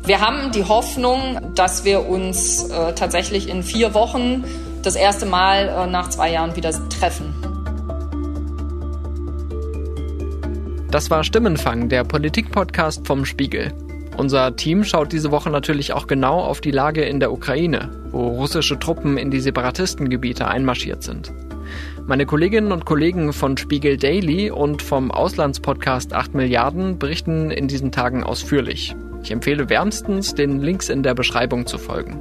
Wir 0.07 0.23
haben 0.23 0.53
die 0.53 0.64
Hoffnung, 0.64 1.38
dass 1.55 1.85
wir 1.85 2.09
uns 2.09 2.70
äh, 2.70 2.94
tatsächlich 2.94 3.47
in 3.51 3.62
vier 3.62 3.92
Wochen 3.92 4.44
das 4.83 4.97
erste 4.97 5.27
Mal 5.27 5.68
äh, 5.68 5.87
nach 5.87 6.09
zwei 6.09 6.33
Jahren 6.33 6.57
wieder 6.57 6.73
treffen. 6.88 7.35
Das 10.90 11.11
war 11.11 11.25
Stimmenfang, 11.25 11.90
der 11.90 12.05
Politik-Podcast 12.05 13.07
vom 13.07 13.27
Spiegel. 13.27 13.75
Unser 14.16 14.55
Team 14.55 14.85
schaut 14.85 15.12
diese 15.12 15.33
Woche 15.33 15.50
natürlich 15.50 15.92
auch 15.92 16.07
genau 16.07 16.38
auf 16.38 16.61
die 16.61 16.70
Lage 16.70 17.03
in 17.03 17.18
der 17.18 17.33
Ukraine, 17.33 17.90
wo 18.11 18.29
russische 18.29 18.79
Truppen 18.79 19.18
in 19.18 19.31
die 19.31 19.40
Separatistengebiete 19.40 20.46
einmarschiert 20.46 21.03
sind. 21.03 21.33
Meine 22.07 22.24
Kolleginnen 22.24 22.70
und 22.70 22.85
Kollegen 22.85 23.33
von 23.33 23.57
Spiegel 23.57 23.96
Daily 23.96 24.50
und 24.50 24.83
vom 24.83 25.11
Auslandspodcast 25.11 26.12
8 26.12 26.35
Milliarden 26.35 26.98
berichten 26.98 27.50
in 27.50 27.66
diesen 27.66 27.90
Tagen 27.90 28.22
ausführlich. 28.22 28.94
Ich 29.24 29.33
empfehle 29.33 29.68
wärmstens, 29.68 30.35
den 30.35 30.61
Links 30.61 30.90
in 30.90 31.03
der 31.03 31.14
Beschreibung 31.14 31.66
zu 31.66 31.79
folgen. 31.79 32.20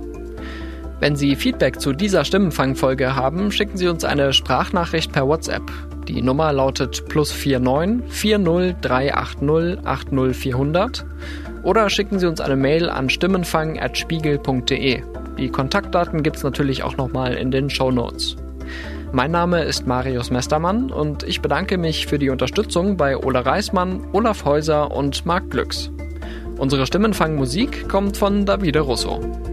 Wenn 0.99 1.17
Sie 1.17 1.35
Feedback 1.35 1.81
zu 1.81 1.91
dieser 1.91 2.23
Stimmenfangfolge 2.23 3.15
haben, 3.15 3.51
schicken 3.51 3.77
Sie 3.77 3.89
uns 3.89 4.05
eine 4.05 4.31
Sprachnachricht 4.31 5.11
per 5.11 5.27
WhatsApp. 5.27 5.69
Die 6.07 6.21
Nummer 6.21 6.53
lautet 6.53 7.09
plus 7.09 7.33
49 7.33 8.09
40 8.09 8.81
380 8.81 9.85
80 9.85 10.35
400 10.35 11.05
oder 11.63 11.89
schicken 11.89 12.19
Sie 12.19 12.27
uns 12.27 12.39
eine 12.41 12.55
Mail 12.55 12.89
an 12.89 13.09
stimmenfang.spiegel.de. 13.09 15.03
Die 15.37 15.49
Kontaktdaten 15.49 16.21
gibt's 16.21 16.43
natürlich 16.43 16.83
auch 16.83 16.97
nochmal 16.97 17.33
in 17.33 17.49
den 17.49 17.69
Show 17.69 17.89
Notes. 17.91 18.35
Mein 19.11 19.31
Name 19.31 19.63
ist 19.63 19.87
Marius 19.87 20.31
Mestermann 20.31 20.91
und 20.91 21.23
ich 21.23 21.41
bedanke 21.41 21.77
mich 21.77 22.07
für 22.07 22.19
die 22.19 22.29
Unterstützung 22.29 22.97
bei 22.97 23.17
Ole 23.17 23.45
Reismann, 23.45 24.07
Olaf 24.11 24.45
Häuser 24.45 24.91
und 24.91 25.25
Marc 25.25 25.51
Glücks. 25.51 25.91
Unsere 26.57 26.85
Stimmenfangmusik 26.85 27.89
kommt 27.89 28.17
von 28.17 28.45
Davide 28.45 28.79
Russo. 28.79 29.52